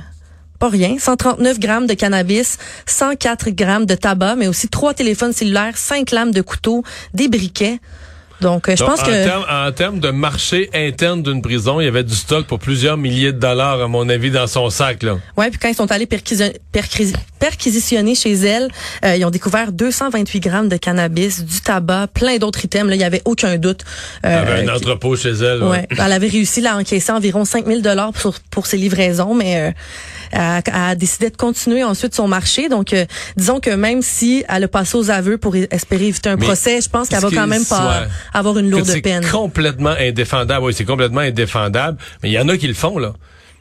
pas 0.59 0.69
rien, 0.69 0.97
139 0.99 1.59
grammes 1.59 1.87
de 1.87 1.95
cannabis, 1.95 2.59
104 2.87 3.51
grammes 3.51 3.87
de 3.87 3.95
tabac, 3.95 4.37
mais 4.37 4.49
aussi 4.49 4.69
trois 4.69 4.95
téléphones 4.95 5.33
cellulaires, 5.33 5.77
cinq 5.77 6.11
lames 6.13 6.31
de 6.31 6.43
couteau, 6.43 6.85
des 7.15 7.29
briquets. 7.29 7.81
Donc, 8.41 8.69
euh, 8.69 8.77
je 8.77 8.83
pense 8.85 9.01
en 9.01 9.05
que... 9.05 9.11
Termes, 9.25 9.45
en 9.51 9.73
termes 9.73 10.01
de 10.01 10.11
marché 10.11 10.71
interne 10.75 11.23
d'une 11.23 11.43
prison, 11.43 11.81
il 11.81 11.85
y 11.85 11.89
avait 11.89 12.03
du 12.05 12.15
stock 12.15 12.47
pour 12.47 12.59
plusieurs 12.59 12.97
milliers 12.97 13.33
de 13.33 13.39
dollars, 13.39 13.81
à 13.81 13.89
mon 13.89 14.09
avis, 14.09 14.31
dans 14.31 14.47
son 14.47 14.71
sac. 14.71 15.03
Là. 15.03 15.19
Ouais, 15.37 15.51
puis 15.51 15.59
quand 15.59 15.69
ils 15.69 15.75
sont 15.75 15.91
allés 15.93 16.07
perquisi- 16.07 16.53
perquisi- 16.73 17.15
perquisitionner 17.39 18.15
chez 18.15 18.33
elle, 18.33 18.69
euh, 19.05 19.17
ils 19.17 19.25
ont 19.25 19.31
découvert 19.31 19.73
228 19.73 20.41
grammes 20.41 20.69
de 20.69 20.77
cannabis, 20.77 21.45
du 21.45 21.61
tabac, 21.61 22.09
plein 22.15 22.39
d'autres 22.39 22.65
items. 22.65 22.89
Là, 22.89 22.95
il 22.95 23.01
y 23.01 23.05
avait 23.05 23.23
aucun 23.25 23.57
doute. 23.59 23.83
Il 24.25 24.31
y 24.31 24.33
avait 24.33 24.69
un 24.69 24.75
entrepôt 24.75 25.17
chez 25.17 25.31
elle. 25.33 25.63
Ouais. 25.63 25.87
Elle 25.91 26.13
avait 26.13 26.29
réussi 26.29 26.61
là, 26.61 26.75
à 26.75 26.79
encaisser 26.79 27.13
environ 27.13 27.45
5000 27.45 27.83
dollars 27.83 28.13
pour, 28.13 28.35
pour 28.51 28.67
ses 28.67 28.77
livraisons, 28.77 29.35
mais 29.35 29.57
euh, 29.57 29.67
elle, 29.69 29.73
a- 30.33 30.95
décidé 30.95 31.31
de 31.31 31.37
continuer 31.37 31.85
ensuite 31.85 32.15
son 32.15 32.29
marché. 32.29 32.69
Donc, 32.69 32.93
euh, 32.93 33.05
disons 33.37 33.61
que 33.61 33.71
même 33.71 34.03
si 34.03 34.45
elle 34.49 34.65
a 34.65 34.69
passé 34.69 34.97
aux 34.97 35.11
aveux 35.11 35.39
pour 35.39 35.55
espérer 35.57 36.07
éviter 36.07 36.29
un 36.31 36.37
Mais 36.37 36.45
procès, 36.47 36.81
je 36.81 36.89
pense 36.89 37.09
qu'elle 37.09 37.21
va 37.21 37.31
quand 37.31 37.47
même 37.47 37.65
pas 37.65 38.05
avoir 38.33 38.59
une 38.59 38.71
lourde 38.71 38.87
C'est 38.87 39.01
peine. 39.01 39.25
complètement 39.31 39.95
indéfendable. 39.99 40.67
Oui, 40.67 40.75
c'est 40.75 40.85
complètement 40.85 41.21
indéfendable. 41.21 41.99
Mais 42.23 42.31
il 42.31 42.33
y 42.33 42.39
en 42.39 42.49
a 42.49 42.57
qui 42.57 42.67
le 42.69 42.75
font, 42.75 42.99
là. 42.99 43.13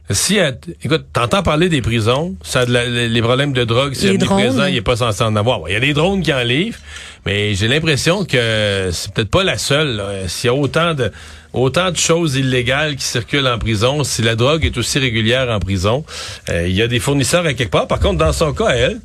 Si, 0.09 0.35
elle- 0.35 0.59
écoute, 0.83 1.05
t'entends 1.13 1.41
parler 1.41 1.69
des 1.69 1.81
prisons, 1.81 2.35
ça 2.43 2.65
la- 2.65 2.85
les 2.85 3.21
problèmes 3.21 3.53
de 3.53 3.63
drogue, 3.63 3.93
c'est 3.95 4.09
omniprésent, 4.09 4.65
il 4.65 4.75
est 4.75 4.81
pas 4.81 4.97
censé 4.97 5.23
en 5.23 5.35
avoir. 5.37 5.61
Il 5.67 5.73
y 5.73 5.75
a 5.75 5.79
des 5.79 5.93
drones 5.93 6.21
qui 6.21 6.33
en 6.33 6.41
livrent, 6.43 6.79
mais 7.25 7.53
j'ai 7.55 7.69
l'impression 7.69 8.25
que 8.25 8.89
c'est 8.91 9.13
peut-être 9.13 9.29
pas 9.29 9.43
la 9.45 9.57
seule. 9.57 10.03
S'il 10.27 10.47
y 10.47 10.49
a 10.49 10.53
autant 10.53 10.93
de 10.95 11.11
autant 11.53 11.91
de 11.91 11.97
choses 11.97 12.35
illégales 12.35 12.95
qui 12.95 13.03
circulent 13.03 13.47
en 13.47 13.57
prison, 13.57 14.03
si 14.03 14.21
la 14.21 14.35
drogue 14.35 14.65
est 14.65 14.77
aussi 14.77 14.99
régulière 14.99 15.49
en 15.49 15.59
prison, 15.59 16.05
euh, 16.49 16.67
il 16.67 16.75
y 16.75 16.81
a 16.81 16.87
des 16.87 16.99
fournisseurs 16.99 17.45
à 17.45 17.53
quelque 17.53 17.71
part. 17.71 17.87
Par 17.87 17.99
contre, 17.99 18.17
dans 18.17 18.33
son 18.33 18.53
cas, 18.53 18.69
elle, 18.69 18.99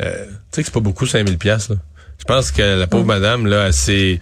euh, 0.00 0.26
tu 0.26 0.32
sais 0.52 0.62
que 0.62 0.66
c'est 0.66 0.74
pas 0.74 0.80
beaucoup 0.80 1.06
5000 1.06 1.38
pièces 1.38 1.68
là. 1.68 1.76
Je 2.18 2.24
pense 2.24 2.52
que 2.52 2.78
la 2.78 2.86
pauvre 2.86 3.04
madame 3.04 3.48
là, 3.48 3.66
elle 3.66 3.72
s'est 3.72 4.20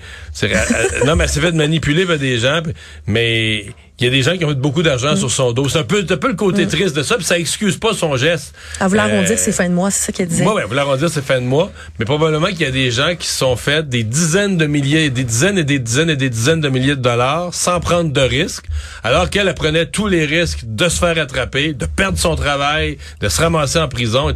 non 1.05 1.17
mais 1.17 1.25
elle 1.25 1.31
s'est 1.31 1.41
fait 1.41 1.53
manipuler 1.53 2.07
par 2.07 2.17
des 2.17 2.39
gens, 2.39 2.63
mais 3.07 3.67
il 4.01 4.05
y 4.05 4.07
a 4.07 4.11
des 4.11 4.23
gens 4.23 4.37
qui 4.37 4.45
ont 4.45 4.49
mis 4.49 4.55
beaucoup 4.55 4.83
d'argent 4.83 5.15
sur 5.15 5.31
son 5.31 5.53
dos. 5.53 5.69
C'est 5.69 5.79
un 5.79 5.85
peu, 5.85 6.05
un 6.09 6.17
peu 6.17 6.29
le 6.29 6.35
côté 6.35 6.67
triste 6.67 6.97
de 6.97 7.03
ça, 7.03 7.17
puis 7.17 7.25
ça 7.25 7.39
excuse 7.39 7.77
pas 7.77 7.93
son 7.93 8.17
geste. 8.17 8.55
Elle 8.81 8.87
voulait 8.89 9.01
Euh, 9.01 9.05
arrondir 9.17 9.39
ses 9.39 9.53
fins 9.53 9.69
de 9.69 9.75
mois, 9.75 9.91
c'est 9.91 10.07
ça 10.07 10.13
qu'elle 10.13 10.29
disait. 10.29 10.43
moi, 10.43 10.55
ouais, 10.55 10.65
vous 10.65 10.75
l'arrondir, 10.75 11.11
c'est 11.11 11.25
fin 11.25 11.41
de 11.41 11.47
mois. 11.47 11.71
Mais 11.99 12.05
probablement 12.07 12.47
qu'il 12.49 12.63
y 12.63 12.65
a 12.65 12.71
des 12.71 12.91
gens 12.91 13.15
qui 13.19 13.27
se 13.27 13.37
sont 13.39 13.57
fait 13.57 13.89
des 13.89 14.03
dizaines 14.03 14.57
de 14.57 14.67
milliers, 14.67 15.11
des 15.11 15.25
dizaines 15.25 15.59
et 15.59 15.65
des 15.65 15.79
dizaines 15.79 16.11
et 16.11 16.17
des 16.17 16.31
dizaines 16.31 16.61
de 16.61 16.69
milliers 16.71 16.97
de 16.97 17.03
dollars 17.03 17.53
sans 17.53 17.79
prendre 17.81 18.11
de 18.13 18.21
risques, 18.21 18.65
alors 19.05 19.29
qu'elle 19.31 19.49
elle 19.49 19.55
prenait 19.55 19.87
tous 19.87 20.07
les 20.07 20.25
risques 20.25 20.61
de 20.65 20.89
se 20.89 20.99
faire 20.99 21.19
attraper, 21.19 21.75
de 21.75 21.87
perdre 21.87 22.17
son 22.19 22.37
travail, 22.37 22.97
de 23.21 23.29
se 23.29 23.41
ramasser 23.41 23.79
en 23.79 23.89
prison. 23.89 24.33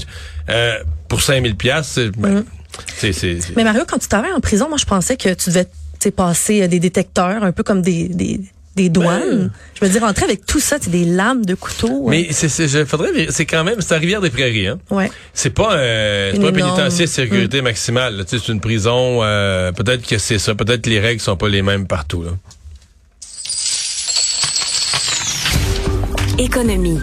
Euh, 0.51 0.75
pour 1.09 1.23
5000 1.23 1.57
pièces, 1.57 1.87
c'est, 1.95 2.11
ben, 2.11 2.45
c'est, 2.97 3.13
c'est- 3.13 3.39
Mais 3.57 3.65
Mario, 3.65 3.85
quand 3.89 3.99
tu 3.99 4.09
travailles 4.09 4.33
en 4.33 4.41
prison, 4.41 4.69
moi, 4.69 4.77
je 4.79 4.85
pensais 4.85 5.17
que 5.17 5.33
tu 5.35 5.51
devais 5.51 5.67
passer 6.15 6.63
euh, 6.63 6.69
des 6.69 6.81
détecteurs, 6.81 7.43
un 7.45 7.53
peu 7.53 7.63
comme 7.63 7.81
des, 7.81 8.09
des, 8.09 8.41
des 8.77 8.89
douanes. 8.89 9.51
Je 9.81 9.85
veux 9.85 9.91
dire, 9.91 10.03
entrer 10.03 10.25
avec 10.25 10.47
tout 10.47 10.61
ça, 10.61 10.77
c'est 10.81 10.91
des 10.91 11.05
lames 11.05 11.45
de 11.45 11.55
couteau. 11.55 12.07
mais 12.09 12.29
c'est, 12.33 12.49
c'est, 12.49 12.67
je- 12.69 12.85
faudrait, 12.85 13.13
vérifier. 13.13 13.33
c'est 13.33 13.47
quand 13.47 13.65
même, 13.65 13.81
c'est 13.81 13.95
à 13.95 13.99
Rivière-des-Prairies, 13.99 14.67
hein. 14.69 14.79
Ouais. 14.91 15.11
C'est 15.33 15.51
pas, 15.51 15.75
euh, 15.75 16.31
c'est 16.31 16.37
Une 16.37 16.43
pas 16.43 16.49
un 16.49 16.53
pénitencier 16.53 17.05
de 17.07 17.11
sécurité 17.11 17.63
maximale. 17.63 18.17
là. 18.17 18.25
Tu 18.25 18.39
sais, 18.39 18.45
C'est 18.47 18.53
une 18.53 18.61
prison. 18.61 19.21
euh, 19.23 19.73
peut-être 19.73 20.07
que 20.07 20.19
c'est 20.19 20.39
ça. 20.39 20.55
Peut-être 20.55 20.83
que 20.83 20.91
les 20.91 21.01
règles 21.01 21.21
sont 21.21 21.37
pas 21.37 21.49
les 21.49 21.63
mêmes 21.63 21.87
partout. 21.87 22.23
Là. 22.25 22.31
Économie. 26.39 26.99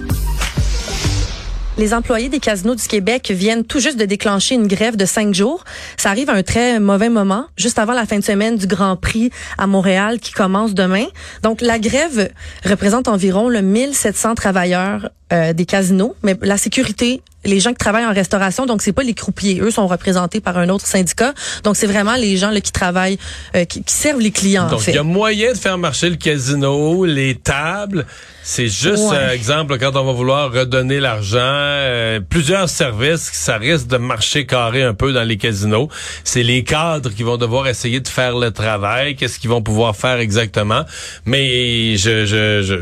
Les 1.82 1.96
employés 1.96 2.30
des 2.30 2.40
casinos 2.40 2.76
du 2.76 2.88
Québec 2.88 3.32
viennent 3.32 3.64
tout 3.64 3.80
juste 3.80 3.98
de 3.98 4.06
déclencher 4.06 4.54
une 4.54 4.68
grève 4.68 4.98
de 4.98 5.06
cinq 5.06 5.34
jours. 5.34 5.64
Ça 5.98 6.12
arrive 6.12 6.30
à 6.30 6.34
un 6.34 6.44
très 6.44 6.80
mauvais 6.80 7.10
moment, 7.10 7.48
juste 7.58 7.80
avant 7.80 7.94
la 7.94 8.06
fin 8.06 8.20
de 8.20 8.24
semaine 8.24 8.56
du 8.56 8.68
Grand 8.68 8.96
Prix 8.98 9.32
à 9.58 9.66
Montréal 9.66 10.20
qui 10.20 10.32
commence 10.32 10.76
demain. 10.76 11.06
Donc, 11.42 11.60
la 11.60 11.80
grève 11.80 12.30
représente 12.64 13.08
environ 13.08 13.50
le 13.50 13.64
1700 13.64 14.36
travailleurs 14.36 15.10
euh, 15.34 15.54
des 15.54 15.66
casinos, 15.66 16.16
mais 16.22 16.38
la 16.44 16.60
sécurité, 16.60 17.24
les 17.44 17.60
gens 17.60 17.72
qui 17.72 17.78
travaillent 17.78 18.06
en 18.06 18.14
restauration, 18.14 18.66
donc 18.66 18.82
c'est 18.82 18.92
pas 18.94 19.04
les 19.04 19.14
croupiers, 19.14 19.60
eux 19.62 19.72
sont 19.72 19.88
représentés 19.88 20.42
par 20.42 20.58
un 20.58 20.70
autre 20.70 20.86
syndicat. 20.86 21.34
Donc, 21.64 21.76
c'est 21.76 21.88
vraiment 21.88 22.16
les 22.16 22.38
gens 22.38 22.52
là, 22.52 22.62
qui 22.62 22.72
travaillent, 22.72 23.18
euh, 23.56 23.66
qui, 23.66 23.84
qui 23.84 23.94
servent 23.94 24.20
les 24.22 24.32
clients, 24.32 24.66
en 24.68 24.70
Donc, 24.70 24.82
fait. 24.82 24.92
il 24.92 24.96
y 24.96 25.00
a 25.00 25.04
moyen 25.04 25.54
de 25.54 25.58
faire 25.58 25.78
marcher 25.78 26.10
le 26.10 26.18
casino, 26.18 27.06
les 27.06 27.36
tables. 27.36 28.06
C'est 28.44 28.68
juste, 28.68 29.04
Ouais. 29.12 29.16
euh, 29.18 29.32
exemple, 29.34 29.78
quand 29.80 29.96
on 29.96 30.04
va 30.04 30.12
vouloir 30.14 30.52
redonner 30.52 31.00
l'argent, 31.00 31.38
euh, 31.42 32.20
plusieurs 32.28 32.70
services, 32.70 33.30
ça 33.34 33.58
risque 33.58 33.88
de 33.88 33.98
marcher 33.98 34.46
carré 34.46 34.84
un 34.84 34.94
peu 34.94 35.14
dans 35.14 35.24
les 35.24 35.38
casinos. 35.38 35.90
C'est 36.24 36.44
les 36.44 36.64
cadres 36.64 37.12
qui 37.12 37.24
vont 37.24 37.38
devoir 37.38 37.68
essayer 37.68 38.00
de 38.00 38.08
faire 38.08 38.36
le 38.38 38.52
travail. 38.52 39.16
Qu'est-ce 39.16 39.40
qu'ils 39.40 39.50
vont 39.50 39.62
pouvoir 39.62 39.96
faire 39.96 40.18
exactement? 40.18 40.84
Mais 41.26 41.98
je, 41.98 42.26
je, 42.26 42.62
je 42.64 42.76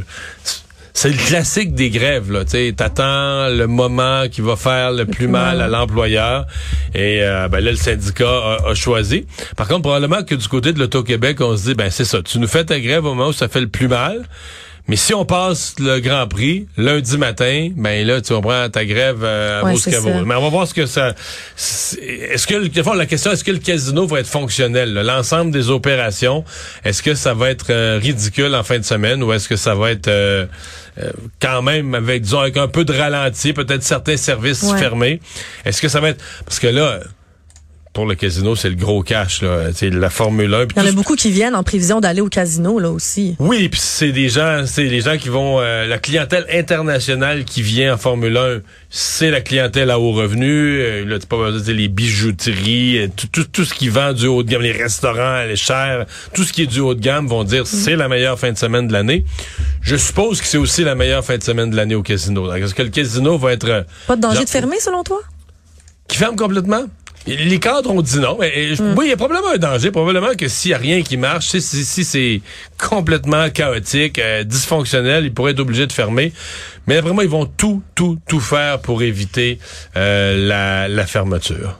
c'est 1.01 1.11
le 1.11 1.15
classique 1.15 1.73
des 1.75 1.89
grèves, 1.89 2.29
là. 2.29 2.43
Tu 2.43 2.75
t'attends 2.75 3.47
le 3.47 3.67
moment 3.67 4.27
qui 4.29 4.41
va 4.41 4.57
faire 4.57 4.91
le 4.91 5.05
plus 5.05 5.29
mal 5.29 5.61
à 5.61 5.69
l'employeur. 5.69 6.45
Et 6.93 7.23
euh, 7.23 7.47
ben 7.47 7.61
là, 7.61 7.71
le 7.71 7.77
syndicat 7.77 8.27
a, 8.27 8.69
a 8.71 8.75
choisi. 8.75 9.25
Par 9.55 9.69
contre, 9.69 9.83
probablement 9.83 10.23
que 10.23 10.35
du 10.35 10.45
côté 10.49 10.73
de 10.73 10.79
l'Auto-Québec, 10.79 11.39
on 11.39 11.55
se 11.55 11.69
dit, 11.69 11.73
ben 11.73 11.89
c'est 11.89 12.03
ça. 12.03 12.21
Tu 12.21 12.37
nous 12.37 12.49
fais 12.49 12.65
ta 12.65 12.81
grève 12.81 13.05
au 13.05 13.13
moment 13.13 13.29
où 13.29 13.33
ça 13.33 13.47
fait 13.47 13.61
le 13.61 13.69
plus 13.69 13.87
mal. 13.87 14.27
Mais 14.89 14.95
si 14.95 15.13
on 15.13 15.23
passe 15.23 15.75
le 15.79 15.99
Grand 15.99 16.27
Prix 16.27 16.67
lundi 16.75 17.17
matin, 17.17 17.69
ben 17.77 18.05
là, 18.05 18.19
tu 18.21 18.33
comprends 18.33 18.67
ta 18.69 18.83
grève 18.85 19.19
euh, 19.23 19.61
à 19.61 19.63
Ouais. 19.63 19.73
Mais 20.25 20.35
on 20.35 20.41
va 20.41 20.49
voir 20.49 20.67
ce 20.67 20.73
que 20.73 20.85
ça. 20.87 21.13
Est-ce 21.55 22.47
que 22.47 22.55
le- 22.55 22.97
la 22.97 23.05
question, 23.05 23.31
est-ce 23.31 23.43
que 23.43 23.51
le 23.51 23.59
casino 23.59 24.05
va 24.07 24.19
être 24.19 24.27
fonctionnel? 24.27 24.93
L'ensemble 24.93 25.51
des 25.51 25.69
opérations, 25.69 26.43
est-ce 26.83 27.03
que 27.03 27.13
ça 27.13 27.33
va 27.33 27.51
être 27.51 27.69
euh, 27.69 27.99
ridicule 28.01 28.53
en 28.55 28.63
fin 28.63 28.79
de 28.79 28.83
semaine 28.83 29.21
ou 29.23 29.31
est-ce 29.31 29.47
que 29.47 29.55
ça 29.55 29.75
va 29.75 29.91
être 29.91 30.07
euh, 30.07 30.45
euh, 30.99 31.11
quand 31.39 31.61
même 31.61 31.93
avec 31.95 32.23
disons 32.23 32.39
avec 32.39 32.57
un 32.57 32.67
peu 32.67 32.83
de 32.83 32.93
ralenti, 32.93 33.53
peut-être 33.53 33.83
certains 33.83 34.17
services 34.17 34.63
Ouais. 34.63 34.79
fermés? 34.79 35.19
Est-ce 35.65 35.81
que 35.81 35.87
ça 35.87 35.99
va 35.99 36.09
être 36.09 36.23
parce 36.45 36.59
que 36.59 36.67
là. 36.67 36.99
Pour 37.91 38.05
le 38.05 38.13
casino, 38.13 38.55
c'est 38.55 38.69
le 38.69 38.75
gros 38.75 39.01
cash, 39.01 39.41
là. 39.41 39.71
C'est 39.73 39.89
la 39.89 40.11
Formule 40.11 40.53
1. 40.53 40.67
puis 40.67 40.77
Il 40.77 40.83
y 40.83 40.85
en 40.85 40.89
a 40.89 40.91
beaucoup 40.93 41.15
qui 41.15 41.31
viennent 41.31 41.55
en 41.55 41.63
prévision 41.63 41.99
d'aller 41.99 42.21
au 42.21 42.29
casino, 42.29 42.77
là 42.79 42.91
aussi. 42.91 43.35
oui, 43.39 43.67
puis 43.67 43.79
c'est 43.81 44.11
des 44.11 44.29
gens, 44.29 44.63
c'est 44.67 44.83
les 44.83 45.01
gens 45.01 45.17
qui 45.17 45.29
vont, 45.29 45.59
euh, 45.59 45.87
la 45.87 45.97
clientèle 45.97 46.45
internationale 46.53 47.45
qui 47.45 47.63
vient 47.63 47.95
en 47.95 47.97
Formule 47.97 48.37
1, 48.37 48.59
c'est 48.91 49.31
la 49.31 49.41
clientèle 49.41 49.89
à 49.89 49.99
haut 49.99 50.11
revenu. 50.11 50.79
Euh, 50.79 51.03
là, 51.03 51.17
pas 51.27 51.51
dire 51.51 51.75
les 51.75 51.87
bijouteries, 51.87 52.99
euh, 52.99 53.07
tout, 53.15 53.27
tout, 53.31 53.45
tout 53.45 53.65
ce 53.65 53.73
qui 53.73 53.89
vend 53.89 54.13
du 54.13 54.27
haut 54.27 54.43
de 54.43 54.49
gamme, 54.51 54.61
les 54.61 54.71
restaurants, 54.71 55.43
les 55.45 55.55
chers, 55.55 56.05
tout 56.35 56.43
ce 56.43 56.53
qui 56.53 56.61
est 56.63 56.67
du 56.67 56.79
haut 56.81 56.93
de 56.93 57.01
gamme 57.01 57.27
vont 57.27 57.43
dire 57.43 57.65
c'est 57.65 57.95
la 57.95 58.07
meilleure 58.07 58.37
fin 58.39 58.51
de 58.51 58.57
semaine 58.57 58.87
de 58.87 58.93
l'année. 58.93 59.25
Je 59.81 59.95
suppose 59.95 60.41
que 60.41 60.47
c'est 60.47 60.57
aussi 60.59 60.83
la 60.83 60.93
meilleure 60.93 61.25
fin 61.25 61.37
de 61.37 61.43
semaine 61.43 61.71
de 61.71 61.75
l'année 61.75 61.95
au 61.95 62.03
casino. 62.03 62.53
Est-ce 62.53 62.75
que 62.75 62.83
le 62.83 62.89
casino 62.89 63.37
va 63.39 63.51
être 63.53 63.67
euh, 63.67 63.81
Pas 64.07 64.15
de 64.15 64.21
danger 64.21 64.35
genre- 64.35 64.45
de 64.45 64.49
fermer, 64.49 64.79
selon 64.79 65.03
toi? 65.03 65.19
qui 66.07 66.17
ferme 66.17 66.35
complètement? 66.35 66.85
Les 67.37 67.59
cadres 67.59 67.91
ont 67.91 68.01
dit 68.01 68.19
non. 68.19 68.37
Mais, 68.39 68.75
je- 68.75 68.83
Oui, 68.95 69.05
il 69.05 69.09
y 69.09 69.13
a 69.13 69.17
probablement 69.17 69.53
un 69.53 69.57
danger. 69.57 69.91
Probablement 69.91 70.33
que 70.37 70.47
s'il 70.47 70.69
n'y 70.71 70.75
a 70.75 70.77
rien 70.77 71.01
qui 71.01 71.17
marche, 71.17 71.47
si, 71.49 71.61
si, 71.61 71.85
si 71.85 72.03
c'est 72.03 72.41
complètement 72.77 73.49
chaotique, 73.49 74.19
euh, 74.19 74.43
dysfonctionnel, 74.43 75.25
ils 75.25 75.33
pourraient 75.33 75.51
être 75.51 75.59
obligés 75.59 75.87
de 75.87 75.93
fermer. 75.93 76.33
Mais 76.87 76.97
après 76.97 77.13
moi, 77.13 77.23
ils 77.23 77.29
vont 77.29 77.45
tout, 77.45 77.83
tout, 77.95 78.17
tout 78.27 78.39
faire 78.39 78.79
pour 78.81 79.01
éviter 79.03 79.59
euh, 79.95 80.47
la, 80.47 80.87
la 80.87 81.05
fermeture. 81.05 81.77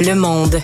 Le 0.00 0.14
monde. 0.14 0.60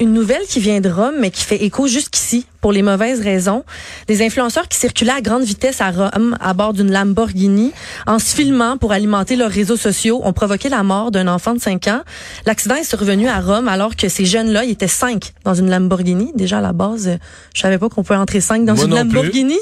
Une 0.00 0.12
nouvelle 0.12 0.42
qui 0.48 0.60
vient 0.60 0.80
de 0.80 0.88
Rome, 0.88 1.14
mais 1.20 1.30
qui 1.30 1.42
fait 1.42 1.62
écho 1.64 1.86
jusqu'ici 1.86 2.46
pour 2.60 2.72
les 2.72 2.82
mauvaises 2.82 3.20
raisons. 3.20 3.64
Des 4.08 4.24
influenceurs 4.24 4.68
qui 4.68 4.78
circulaient 4.78 5.12
à 5.12 5.20
grande 5.20 5.42
vitesse 5.42 5.80
à 5.80 5.90
Rome 5.90 6.36
à 6.40 6.52
bord 6.52 6.72
d'une 6.72 6.92
Lamborghini 6.92 7.72
en 8.06 8.18
se 8.18 8.34
filmant 8.34 8.76
pour 8.76 8.92
alimenter 8.92 9.36
leurs 9.36 9.50
réseaux 9.50 9.76
sociaux 9.76 10.20
ont 10.24 10.32
provoqué 10.32 10.68
la 10.68 10.82
mort 10.82 11.10
d'un 11.10 11.28
enfant 11.28 11.54
de 11.54 11.60
5 11.60 11.86
ans. 11.88 12.00
L'accident 12.44 12.74
est 12.74 12.84
survenu 12.84 13.28
à 13.28 13.40
Rome 13.40 13.68
alors 13.68 13.96
que 13.96 14.08
ces 14.08 14.26
jeunes-là, 14.26 14.64
ils 14.64 14.72
étaient 14.72 14.88
cinq 14.88 15.32
dans 15.44 15.54
une 15.54 15.70
Lamborghini. 15.70 16.32
Déjà 16.34 16.58
à 16.58 16.62
la 16.62 16.72
base, 16.72 17.18
je 17.54 17.60
savais 17.60 17.78
pas 17.78 17.88
qu'on 17.88 18.02
pouvait 18.02 18.18
entrer 18.18 18.40
cinq 18.40 18.64
dans 18.64 18.74
Moi 18.74 18.84
une 18.84 18.94
Lamborghini. 18.94 19.58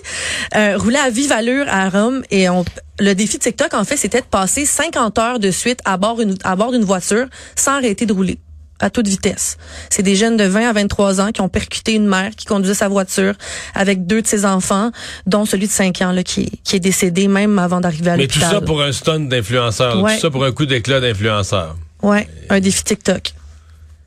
Euh, 0.56 0.76
roulaient 0.78 0.98
à 0.98 1.10
vive 1.10 1.32
allure 1.32 1.66
à 1.68 1.88
Rome 1.88 2.22
et 2.30 2.48
on 2.48 2.64
le 3.00 3.14
défi 3.14 3.38
de 3.38 3.42
TikTok, 3.42 3.74
en 3.74 3.82
fait, 3.82 3.96
c'était 3.96 4.20
de 4.20 4.26
passer 4.26 4.64
50 4.64 5.18
heures 5.18 5.38
de 5.40 5.50
suite 5.50 5.80
à 5.84 5.96
bord, 5.96 6.20
une, 6.20 6.36
à 6.44 6.54
bord 6.54 6.70
d'une 6.70 6.84
voiture 6.84 7.26
sans 7.56 7.72
arrêter 7.72 8.06
de 8.06 8.12
rouler 8.12 8.38
à 8.80 8.90
toute 8.90 9.06
vitesse. 9.08 9.56
C'est 9.88 10.02
des 10.02 10.16
jeunes 10.16 10.36
de 10.36 10.44
20 10.44 10.68
à 10.68 10.72
23 10.72 11.20
ans 11.20 11.30
qui 11.32 11.40
ont 11.40 11.48
percuté 11.48 11.92
une 11.94 12.06
mère 12.06 12.30
qui 12.36 12.44
conduisait 12.44 12.74
sa 12.74 12.88
voiture 12.88 13.34
avec 13.74 14.06
deux 14.06 14.20
de 14.22 14.26
ses 14.26 14.44
enfants, 14.44 14.90
dont 15.26 15.44
celui 15.46 15.66
de 15.68 15.72
5 15.72 16.02
ans 16.02 16.12
là, 16.12 16.22
qui, 16.22 16.50
qui 16.64 16.76
est 16.76 16.80
décédé 16.80 17.28
même 17.28 17.58
avant 17.58 17.80
d'arriver 17.80 18.10
à 18.10 18.16
Mais 18.16 18.26
tout 18.26 18.38
l'hôpital. 18.40 18.50
ça 18.56 18.60
pour 18.60 18.82
un 18.82 18.92
stun 18.92 19.20
d'influenceur. 19.20 20.02
Ouais. 20.02 20.14
Tout 20.16 20.20
ça 20.22 20.30
pour 20.30 20.44
un 20.44 20.52
coup 20.52 20.66
d'éclat 20.66 21.00
d'influenceur. 21.00 21.76
Ouais, 22.02 22.28
un 22.50 22.60
défi 22.60 22.82
TikTok. 22.84 23.32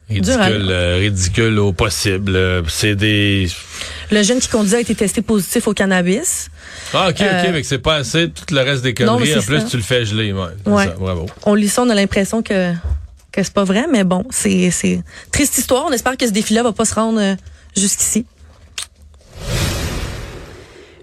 Ridicule, 0.09 0.67
euh, 0.69 0.97
ridicule 1.01 1.59
au 1.59 1.73
possible. 1.73 2.33
Euh, 2.35 2.61
C'est 2.69 2.95
des... 2.95 3.49
Le 4.09 4.23
jeune 4.23 4.39
qui 4.39 4.47
conduisait 4.47 4.77
a 4.77 4.79
été 4.79 4.95
testé 4.95 5.21
positif 5.21 5.67
au 5.67 5.73
cannabis. 5.73 6.49
Ah, 6.93 7.09
OK, 7.09 7.19
Euh, 7.19 7.43
OK, 7.43 7.49
mais 7.51 7.61
que 7.61 7.67
c'est 7.67 7.77
pas 7.79 7.95
assez. 7.95 8.29
Tout 8.29 8.53
le 8.55 8.61
reste 8.61 8.83
des 8.83 8.89
mais 8.89 8.93
conneries. 9.05 9.35
En 9.37 9.41
plus, 9.41 9.59
ça. 9.59 9.65
tu 9.65 9.75
le 9.75 9.83
fais 9.83 10.05
geler. 10.05 10.31
Ouais, 10.31 10.45
c'est 10.63 10.71
Ouais. 10.71 10.85
ça, 10.85 10.91
bravo. 10.97 11.25
On 11.43 11.55
lit 11.55 11.67
ça, 11.67 11.81
on 11.83 11.89
a 11.89 11.95
l'impression 11.95 12.41
que 12.41 12.71
que 13.37 13.43
c'est 13.43 13.53
pas 13.53 13.63
vrai, 13.63 13.85
mais 13.91 14.03
bon, 14.03 14.23
c'est 14.31 14.71
triste 15.31 15.57
histoire. 15.57 15.85
On 15.87 15.91
espère 15.91 16.17
que 16.17 16.25
ce 16.25 16.31
défi-là 16.31 16.63
va 16.63 16.73
pas 16.73 16.85
se 16.85 16.95
rendre 16.95 17.19
euh, 17.21 17.35
jusqu'ici. 17.75 18.25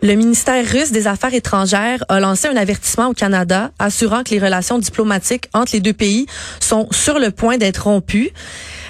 Le 0.02 0.14
ministère 0.16 0.66
russe 0.68 0.90
des 0.90 1.06
Affaires 1.06 1.32
étrangères 1.32 2.04
a 2.08 2.20
lancé 2.20 2.48
un 2.48 2.56
avertissement 2.56 3.06
au 3.06 3.14
Canada 3.14 3.70
assurant 3.78 4.22
que 4.22 4.30
les 4.30 4.38
relations 4.38 4.78
diplomatiques 4.78 5.48
entre 5.54 5.72
les 5.72 5.80
deux 5.80 5.92
pays 5.92 6.26
sont 6.60 6.88
sur 6.90 7.18
le 7.18 7.30
point 7.30 7.56
d'être 7.56 7.84
rompues. 7.84 8.30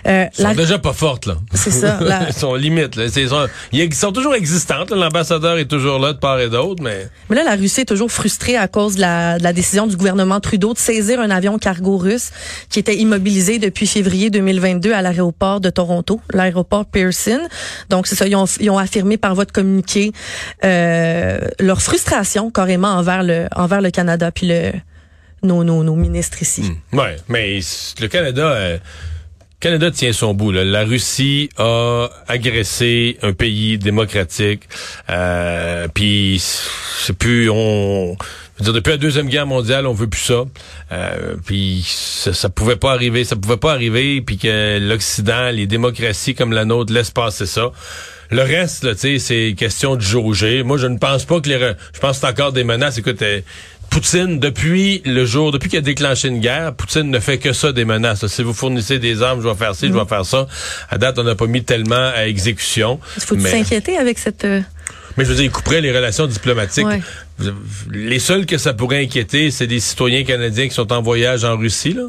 Euh, 0.06 0.26
Ils 0.32 0.42
sont 0.42 0.48
la- 0.48 0.54
déjà 0.54 0.78
pas 0.78 0.92
fortes, 0.92 1.26
là. 1.26 1.36
C'est 1.54 1.70
ça, 1.70 1.98
la- 2.02 2.28
Ils 2.28 2.34
sont 2.34 2.54
limites, 2.54 2.96
là. 2.96 3.04
Ils 3.06 3.28
sont, 3.28 3.46
ils 3.72 3.94
sont 3.94 4.12
toujours 4.12 4.34
existantes. 4.34 4.90
L'ambassadeur 4.90 5.56
est 5.58 5.64
toujours 5.64 5.98
là 5.98 6.12
de 6.12 6.18
part 6.18 6.38
et 6.40 6.48
d'autre, 6.50 6.82
mais... 6.82 7.08
Mais 7.30 7.36
là, 7.36 7.44
la 7.44 7.54
Russie 7.56 7.82
est 7.82 7.84
toujours 7.86 8.10
frustrée 8.12 8.56
à 8.56 8.68
cause 8.68 8.96
de 8.96 9.00
la, 9.00 9.38
de 9.38 9.42
la 9.44 9.52
décision 9.52 9.86
du 9.86 9.96
gouvernement 9.96 10.40
Trudeau 10.40 10.74
de 10.74 10.78
saisir 10.78 11.20
un 11.20 11.30
avion 11.30 11.58
cargo 11.58 11.96
russe 11.96 12.30
qui 12.68 12.78
était 12.78 12.96
immobilisé 12.96 13.58
depuis 13.58 13.86
février 13.86 14.28
2022 14.30 14.92
à 14.92 15.00
l'aéroport 15.02 15.60
de 15.60 15.70
Toronto, 15.70 16.20
l'aéroport 16.32 16.84
Pearson. 16.84 17.40
Donc, 17.88 18.06
c'est 18.06 18.14
ça, 18.16 18.26
ils 18.26 18.36
ont, 18.36 18.44
ils 18.60 18.68
ont 18.70 18.78
affirmé 18.78 19.16
par 19.16 19.34
voie 19.34 19.44
de 19.46 19.52
communiqué 19.52 20.12
euh, 20.64 21.38
leur 21.60 21.80
frustration 21.82 22.50
carrément 22.50 22.88
envers 22.88 23.22
le, 23.22 23.46
envers 23.56 23.80
le 23.80 23.90
Canada 23.90 24.30
puis 24.30 24.46
le, 24.48 24.72
nos, 25.42 25.64
nos, 25.64 25.82
nos 25.82 25.94
ministres 25.96 26.42
ici. 26.42 26.72
Ouais, 26.92 27.16
mais 27.28 27.58
le 28.00 28.08
Canada... 28.08 28.42
euh, 28.52 28.78
Canada 29.64 29.90
tient 29.90 30.12
son 30.12 30.34
bout. 30.34 30.52
là. 30.52 30.62
La 30.62 30.84
Russie 30.84 31.48
a 31.56 32.10
agressé 32.28 33.16
un 33.22 33.32
pays 33.32 33.78
démocratique. 33.78 34.64
Euh, 35.08 35.88
Puis 35.94 36.38
c'est 36.98 37.16
plus 37.16 37.48
on. 37.48 38.14
dire, 38.60 38.74
depuis 38.74 38.90
la 38.90 38.98
deuxième 38.98 39.26
guerre 39.26 39.46
mondiale, 39.46 39.86
on 39.86 39.94
veut 39.94 40.06
plus 40.06 40.20
ça. 40.20 40.44
Euh, 40.92 41.36
puis 41.46 41.82
ça, 41.86 42.50
pouvait 42.50 42.76
pas 42.76 42.92
arriver, 42.92 43.24
ça 43.24 43.36
pouvait 43.36 43.56
pas 43.56 43.72
arriver. 43.72 44.20
Puis 44.20 44.36
que 44.36 44.78
l'Occident, 44.86 45.48
les 45.50 45.66
démocraties 45.66 46.34
comme 46.34 46.52
la 46.52 46.66
nôtre 46.66 46.92
laissent 46.92 47.10
passer 47.10 47.46
ça. 47.46 47.72
Le 48.30 48.42
reste, 48.42 48.92
tu 48.96 48.98
sais, 48.98 49.18
c'est 49.18 49.54
question 49.56 49.96
de 49.96 50.02
jauger. 50.02 50.62
Moi, 50.62 50.76
je 50.76 50.88
ne 50.88 50.98
pense 50.98 51.24
pas 51.24 51.40
que 51.40 51.48
les. 51.48 51.58
Je 51.94 52.00
pense 52.00 52.18
que 52.18 52.26
c'est 52.26 52.30
encore 52.30 52.52
des 52.52 52.64
menaces. 52.64 52.98
Écoute. 52.98 53.22
euh, 53.22 53.40
Poutine, 53.94 54.40
depuis 54.40 55.02
le 55.04 55.24
jour, 55.24 55.52
depuis 55.52 55.70
qu'il 55.70 55.78
a 55.78 55.82
déclenché 55.82 56.26
une 56.26 56.40
guerre, 56.40 56.74
Poutine 56.74 57.12
ne 57.12 57.20
fait 57.20 57.38
que 57.38 57.52
ça 57.52 57.70
des 57.70 57.84
menaces. 57.84 58.26
Si 58.26 58.42
vous 58.42 58.52
fournissez 58.52 58.98
des 58.98 59.22
armes, 59.22 59.40
je 59.40 59.48
vais 59.48 59.54
faire 59.54 59.76
ci, 59.76 59.86
je 59.86 59.92
vais 59.92 60.04
faire 60.04 60.26
ça. 60.26 60.48
À 60.90 60.98
date, 60.98 61.16
on 61.20 61.22
n'a 61.22 61.36
pas 61.36 61.46
mis 61.46 61.62
tellement 61.62 62.10
à 62.12 62.26
exécution. 62.26 62.98
Il 63.16 63.22
faut 63.22 63.36
mais, 63.36 63.52
s'inquiéter 63.52 63.96
avec 63.96 64.18
cette... 64.18 64.44
euh, 64.44 64.60
mais 65.16 65.24
je 65.24 65.30
veux 65.30 65.36
dire, 65.36 65.44
il 65.44 65.50
couperait 65.52 65.80
les 65.80 65.96
relations 65.96 66.26
diplomatiques. 66.26 66.84
Ouais. 66.84 67.02
Les 67.92 68.18
seuls 68.18 68.46
que 68.46 68.58
ça 68.58 68.74
pourrait 68.74 69.00
inquiéter, 69.00 69.52
c'est 69.52 69.68
des 69.68 69.78
citoyens 69.78 70.24
canadiens 70.24 70.66
qui 70.66 70.74
sont 70.74 70.92
en 70.92 71.00
voyage 71.00 71.44
en 71.44 71.56
Russie, 71.56 71.92
là. 71.92 72.08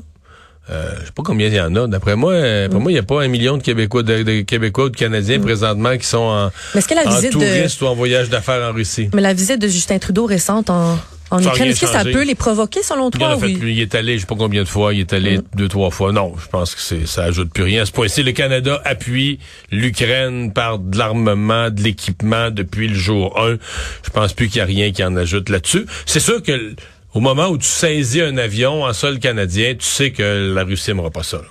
Euh, 0.72 0.90
je 1.02 1.06
sais 1.06 1.12
pas 1.12 1.22
combien 1.24 1.50
il 1.50 1.54
y 1.54 1.62
en 1.62 1.76
a. 1.76 1.86
D'après 1.86 2.16
moi, 2.16 2.34
euh, 2.34 2.68
pour 2.68 2.82
moi, 2.82 2.92
il 2.92 2.96
n'y 2.96 3.00
a 3.00 3.04
pas 3.04 3.22
un 3.22 3.28
million 3.28 3.58
de 3.58 3.62
Québécois, 3.62 4.02
de, 4.02 4.24
de 4.24 4.42
Québécois 4.42 4.86
ou 4.86 4.90
de 4.90 4.98
Canadiens 4.98 5.40
présentement 5.40 5.96
qui 5.96 6.08
sont 6.08 6.18
en, 6.18 6.52
Mais 6.74 6.80
est-ce 6.80 6.88
que 6.88 6.96
la 6.96 7.08
en 7.08 7.16
visite 7.16 7.34
de... 7.34 7.46
touriste 7.46 7.80
ou 7.84 7.86
en 7.86 7.94
voyage 7.94 8.32
d'affaires 8.32 8.68
en 8.68 8.74
Russie? 8.74 9.12
Mais 9.14 9.22
la 9.22 9.36
visite 9.36 9.60
de 9.62 9.68
Justin 9.68 10.00
Trudeau 10.00 10.26
récente 10.26 10.72
en, 10.72 10.98
en 11.32 11.40
Ukraine, 11.40 11.54
rien 11.64 11.72
est-ce 11.72 11.82
que 11.82 11.88
ça 11.88 12.04
peut 12.04 12.24
les 12.24 12.36
provoquer 12.36 12.84
selon 12.84 13.10
Il 13.10 13.16
en 13.18 13.20
toi? 13.20 13.30
a 13.32 13.38
fait 13.38 13.46
oui? 13.48 13.60
Il 13.64 13.80
est 13.82 13.96
allé, 13.96 14.16
je 14.16 14.22
sais 14.22 14.26
pas 14.28 14.36
combien 14.36 14.62
de 14.64 14.68
fois, 14.68 14.94
il 14.94 15.00
est 15.02 15.14
allé 15.14 15.40
deux, 15.56 15.68
trois 15.68 15.90
fois. 15.90 16.12
Non, 16.12 16.34
je 16.42 16.48
pense 16.48 16.76
que 16.76 16.82
c'est, 16.82 17.08
ça 17.08 17.24
ajoute 17.24 17.52
plus 17.52 17.64
rien. 17.64 17.82
À 17.82 17.86
ce 17.86 17.92
point-ci, 17.92 18.22
le 18.24 18.32
Canada 18.32 18.80
appuie 18.86 19.40
l'Ukraine 19.72 20.54
par 20.54 20.80
de 20.80 20.98
l'armement, 20.98 21.70
de 21.70 21.82
l'équipement 21.82 22.52
depuis 22.52 22.88
le 22.88 22.96
jour 22.96 23.40
1. 23.40 23.58
Je 24.04 24.10
pense 24.12 24.34
plus 24.34 24.48
qu'il 24.48 24.58
y 24.58 24.62
a 24.62 24.66
rien 24.66 24.92
qui 24.92 25.04
en 25.04 25.16
ajoute 25.16 25.50
là-dessus. 25.50 25.86
C'est 26.06 26.20
sûr 26.20 26.42
que 26.44 26.76
au 27.14 27.20
moment 27.22 27.48
où 27.48 27.58
tu 27.58 27.66
saisis 27.68 28.22
un 28.22 28.38
avion 28.38 28.84
en 28.84 28.94
sol 28.94 29.20
canadien, 29.20 29.74
tu 29.74 29.86
sais 29.86 30.12
que 30.12 30.54
la 30.54 30.64
Russie 30.64 30.90
n'aimera 30.92 31.12
pas 31.12 31.24
ça. 31.24 31.38
là. 31.38 31.44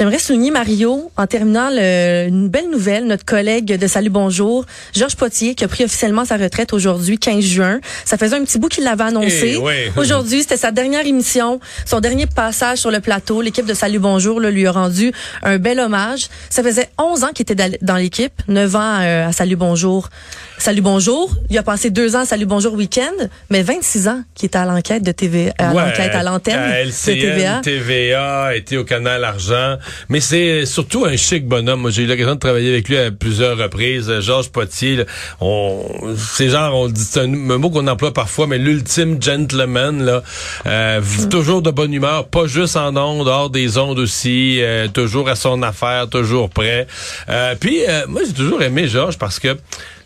J'aimerais 0.00 0.18
souligner, 0.18 0.50
Mario, 0.50 1.12
en 1.18 1.26
terminant 1.26 1.68
le- 1.70 2.24
une 2.26 2.48
belle 2.48 2.70
nouvelle, 2.70 3.06
notre 3.06 3.26
collègue 3.26 3.66
de 3.66 3.86
Salut 3.86 4.08
Bonjour, 4.08 4.64
Georges 4.94 5.14
Potier, 5.14 5.54
qui 5.54 5.62
a 5.62 5.68
pris 5.68 5.84
officiellement 5.84 6.24
sa 6.24 6.38
retraite 6.38 6.72
aujourd'hui, 6.72 7.18
15 7.18 7.44
juin. 7.44 7.80
Ça 8.06 8.16
faisait 8.16 8.36
un 8.36 8.44
petit 8.44 8.58
bout 8.58 8.68
qu'il 8.68 8.84
l'avait 8.84 9.04
annoncé. 9.04 9.56
Eh, 9.56 9.58
ouais. 9.58 9.92
Aujourd'hui, 9.98 10.40
c'était 10.40 10.56
sa 10.56 10.70
dernière 10.70 11.04
émission, 11.04 11.60
son 11.84 12.00
dernier 12.00 12.24
passage 12.24 12.78
sur 12.78 12.90
le 12.90 13.00
plateau. 13.00 13.42
L'équipe 13.42 13.66
de 13.66 13.74
Salut 13.74 13.98
Bonjour 13.98 14.40
là, 14.40 14.50
lui 14.50 14.66
a 14.66 14.72
rendu 14.72 15.12
un 15.42 15.58
bel 15.58 15.78
hommage. 15.78 16.28
Ça 16.48 16.62
faisait 16.62 16.88
11 16.96 17.22
ans 17.24 17.32
qu'il 17.34 17.42
était 17.42 17.68
dans- 17.82 17.96
l'équipe, 17.96 18.32
9 18.48 18.74
ans 18.76 19.00
euh, 19.02 19.28
à 19.28 19.32
Salut 19.32 19.56
Bonjour. 19.56 20.08
Salut 20.56 20.80
Bonjour. 20.80 21.30
Il 21.50 21.58
a 21.58 21.62
passé 21.62 21.90
deux 21.90 22.16
ans 22.16 22.20
à 22.20 22.24
Salut 22.24 22.46
Bonjour 22.46 22.72
Week-end, 22.72 23.26
mais 23.50 23.62
26 23.62 24.08
ans 24.08 24.22
qu'il 24.34 24.46
était 24.46 24.56
à 24.56 24.64
l'enquête 24.64 25.02
de 25.02 25.12
TV, 25.12 25.52
à 25.58 25.74
Ouais, 25.74 25.82
l'enquête 25.84 26.14
à 26.14 26.22
l'antenne 26.22 26.58
à 26.58 26.84
de 26.86 26.90
TVA. 26.90 27.60
TVA, 27.62 28.56
était 28.56 28.78
au 28.78 28.84
Canal 28.84 29.24
Argent. 29.24 29.76
Mais 30.08 30.20
c'est 30.20 30.66
surtout 30.66 31.04
un 31.04 31.16
chic 31.16 31.46
bonhomme. 31.46 31.80
Moi, 31.80 31.90
j'ai 31.90 32.02
eu 32.02 32.06
l'occasion 32.06 32.34
de 32.34 32.40
travailler 32.40 32.70
avec 32.72 32.88
lui 32.88 32.96
à 32.98 33.10
plusieurs 33.10 33.56
reprises. 33.58 34.08
Euh, 34.10 34.20
Georges 34.20 34.48
Potier, 34.50 34.96
là, 34.96 35.04
on, 35.40 35.84
c'est 36.16 36.48
genre, 36.50 36.74
on 36.74 36.88
dit, 36.88 37.00
c'est 37.02 37.20
un, 37.20 37.24
un 37.50 37.58
mot 37.58 37.70
qu'on 37.70 37.86
emploie 37.86 38.12
parfois, 38.12 38.46
mais 38.46 38.58
l'ultime 38.58 39.22
gentleman, 39.22 40.02
là. 40.04 40.22
Euh, 40.66 41.00
v- 41.02 41.28
Toujours 41.28 41.62
de 41.62 41.70
bonne 41.70 41.92
humeur, 41.94 42.26
pas 42.28 42.46
juste 42.46 42.76
en 42.76 42.96
ondes, 42.96 43.28
hors 43.28 43.50
des 43.50 43.78
ondes 43.78 43.98
aussi, 43.98 44.58
euh, 44.60 44.88
toujours 44.88 45.28
à 45.28 45.36
son 45.36 45.62
affaire, 45.62 46.08
toujours 46.08 46.50
prêt. 46.50 46.86
Euh, 47.28 47.54
puis, 47.58 47.80
euh, 47.88 48.06
moi, 48.08 48.22
j'ai 48.26 48.32
toujours 48.32 48.62
aimé 48.62 48.88
Georges 48.88 49.18
parce 49.18 49.38
que, 49.38 49.54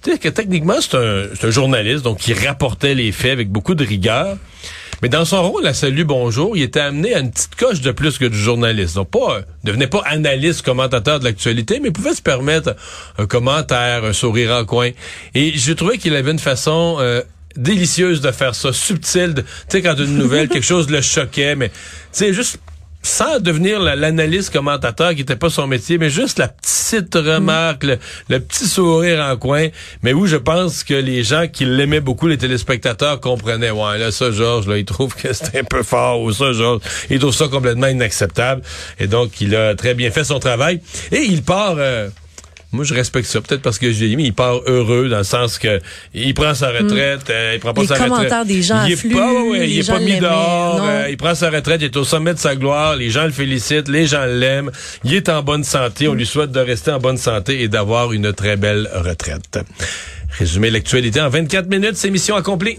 tu 0.03 0.13
sais, 0.13 0.19
que 0.19 0.29
techniquement, 0.29 0.75
c'est 0.81 0.97
un, 0.97 1.25
c'est 1.35 1.47
un 1.47 1.51
journaliste, 1.51 2.03
donc 2.05 2.27
il 2.29 2.35
rapportait 2.47 2.95
les 2.95 3.11
faits 3.13 3.33
avec 3.33 3.49
beaucoup 3.51 3.75
de 3.75 3.85
rigueur. 3.85 4.37
Mais 5.05 5.11
dans 5.11 5.27
son 5.27 5.43
rôle 5.51 5.67
à 5.67 5.75
Salut 5.75 6.05
Bonjour, 6.05 6.57
il 6.57 6.63
était 6.63 6.81
amené 6.81 7.15
à 7.15 7.19
une 7.19 7.31
petite 7.31 7.57
coche 7.57 7.83
de 7.83 7.93
plus 7.93 8.17
que 8.17 8.25
du 8.25 8.39
journaliste. 8.39 8.95
Donc 8.95 9.11
pas, 9.11 9.35
euh, 9.37 9.43
devenait 9.63 9.87
pas 9.87 10.01
analyste, 10.07 10.63
commentateur 10.63 11.21
de 11.21 11.25
l'actualité, 11.25 11.79
mais 11.79 11.91
pouvait 11.91 12.15
se 12.15 12.23
permettre 12.23 12.75
un 13.19 13.27
commentaire, 13.27 14.07
un 14.07 14.15
sourire 14.15 14.53
en 14.53 14.65
coin. 14.65 14.93
Et 15.35 15.53
j'ai 15.57 15.75
trouvé 15.75 15.99
qu'il 15.99 16.17
avait 16.17 16.31
une 16.31 16.39
façon 16.39 16.97
euh, 17.01 17.21
délicieuse 17.55 18.23
de 18.23 18.31
faire 18.31 18.55
ça, 18.55 18.73
subtile. 18.73 19.35
de- 19.35 19.43
Tu 19.43 19.49
sais, 19.69 19.83
quand 19.83 19.95
une 19.99 20.17
nouvelle, 20.17 20.49
quelque 20.49 20.65
chose 20.65 20.89
le 20.89 21.03
choquait, 21.03 21.55
mais 21.55 21.69
tu 21.69 21.75
sais, 22.13 22.33
juste 22.33 22.57
sans 23.05 23.39
devenir 23.39 23.79
la- 23.81 23.95
l'analyste 23.95 24.51
commentateur 24.51 25.15
qui 25.15 25.21
était 25.21 25.37
pas 25.37 25.51
son 25.51 25.67
métier, 25.67 25.99
mais 25.99 26.09
juste 26.11 26.39
la 26.39 26.49
petite 26.49 27.15
remarque, 27.15 27.85
le, 27.85 27.99
le 28.31 28.41
petit 28.41 28.67
sourire 28.67 29.21
en 29.23 29.37
coin, 29.37 29.69
mais 30.03 30.13
où 30.15 30.27
je 30.27 30.37
pense 30.37 30.83
que 30.85 30.95
les 30.95 31.23
gens 31.23 31.47
qui 31.47 31.67
l'aimaient 31.67 32.01
beaucoup, 32.01 32.27
les 32.27 32.39
téléspectateurs, 32.39 33.21
comprenaient, 33.21 33.71
ouais, 33.71 33.99
là, 33.99 34.11
ça, 34.11 34.31
Georges, 34.33 34.67
là, 34.67 34.79
il 34.79 34.85
trouve 34.87 35.15
que 35.15 35.33
c'est 35.33 35.57
un 35.59 35.65
peu 35.65 35.83
fort, 35.83 36.23
ou 36.23 36.33
ça, 36.33 36.53
Georges, 36.53 36.81
il 37.11 37.19
trouve 37.19 37.35
ça 37.35 37.47
complètement 37.49 37.89
inacceptable, 37.89 38.63
et 38.99 39.07
donc, 39.07 39.41
il 39.41 39.55
a 39.55 39.75
très 39.75 39.93
bien 39.95 40.11
fait 40.11 40.25
son 40.25 40.39
travail, 40.39 40.81
et 41.13 41.21
il 41.23 41.43
part... 41.43 41.75
euh, 41.79 42.09
moi, 42.75 42.85
je 42.85 42.93
respecte 42.95 43.27
ça. 43.29 43.41
Peut-être 43.41 43.63
parce 43.63 43.79
que 43.79 43.91
j'ai 43.93 44.15
mis, 44.17 44.25
il 44.27 44.33
part 44.35 44.61
heureux 44.67 45.09
dans 45.09 45.19
le 45.19 45.25
sens 45.25 45.59
que 45.59 45.81
il 46.13 46.35
prend 46.35 46.55
sa 46.55 46.71
retraite, 46.71 47.31
euh, 47.31 47.53
il 47.55 47.61
prend 47.61 47.73
pas 47.73 47.81
Les 47.83 47.87
sa 47.87 47.95
retraite. 47.95 48.11
commentaires 48.11 48.45
des 48.45 48.63
gens 48.63 48.85
il 48.85 48.91
est 48.91 48.95
affluent, 48.95 49.13
pas, 49.15 49.43
ouais, 49.45 49.71
il 49.71 49.79
est 49.79 49.87
pas 49.87 49.99
mis 50.01 50.19
dehors. 50.19 50.83
euh, 50.85 51.07
il 51.09 51.17
prend 51.17 51.35
sa 51.35 51.51
retraite, 51.51 51.81
il 51.81 51.87
est 51.87 51.97
au 51.97 52.05
sommet 52.05 52.35
de 52.35 52.39
sa 52.39 52.57
gloire. 52.57 52.97
Les 52.97 53.11
gens 53.11 53.25
le 53.25 53.31
félicitent, 53.33 53.89
les 53.89 54.07
gens 54.07 54.25
l'aiment. 54.27 54.71
Il 55.05 55.15
est 55.15 55.29
en 55.29 55.43
bonne 55.43 55.65
santé. 55.65 56.09
On 56.09 56.15
lui 56.15 56.27
souhaite 56.27 56.51
de 56.53 56.61
rester 56.61 56.91
en 56.91 56.99
bonne 56.99 57.17
santé 57.19 57.63
et 57.63 57.69
d'avoir 57.69 58.13
une 58.13 58.33
très 58.33 58.57
belle 58.57 58.89
retraite. 58.95 59.59
Résumer 60.39 60.71
l'actualité 60.71 61.21
en 61.21 61.29
24 61.29 61.69
minutes, 61.69 61.97
c'est 61.97 62.11
mission 62.11 62.35
accomplie. 62.37 62.79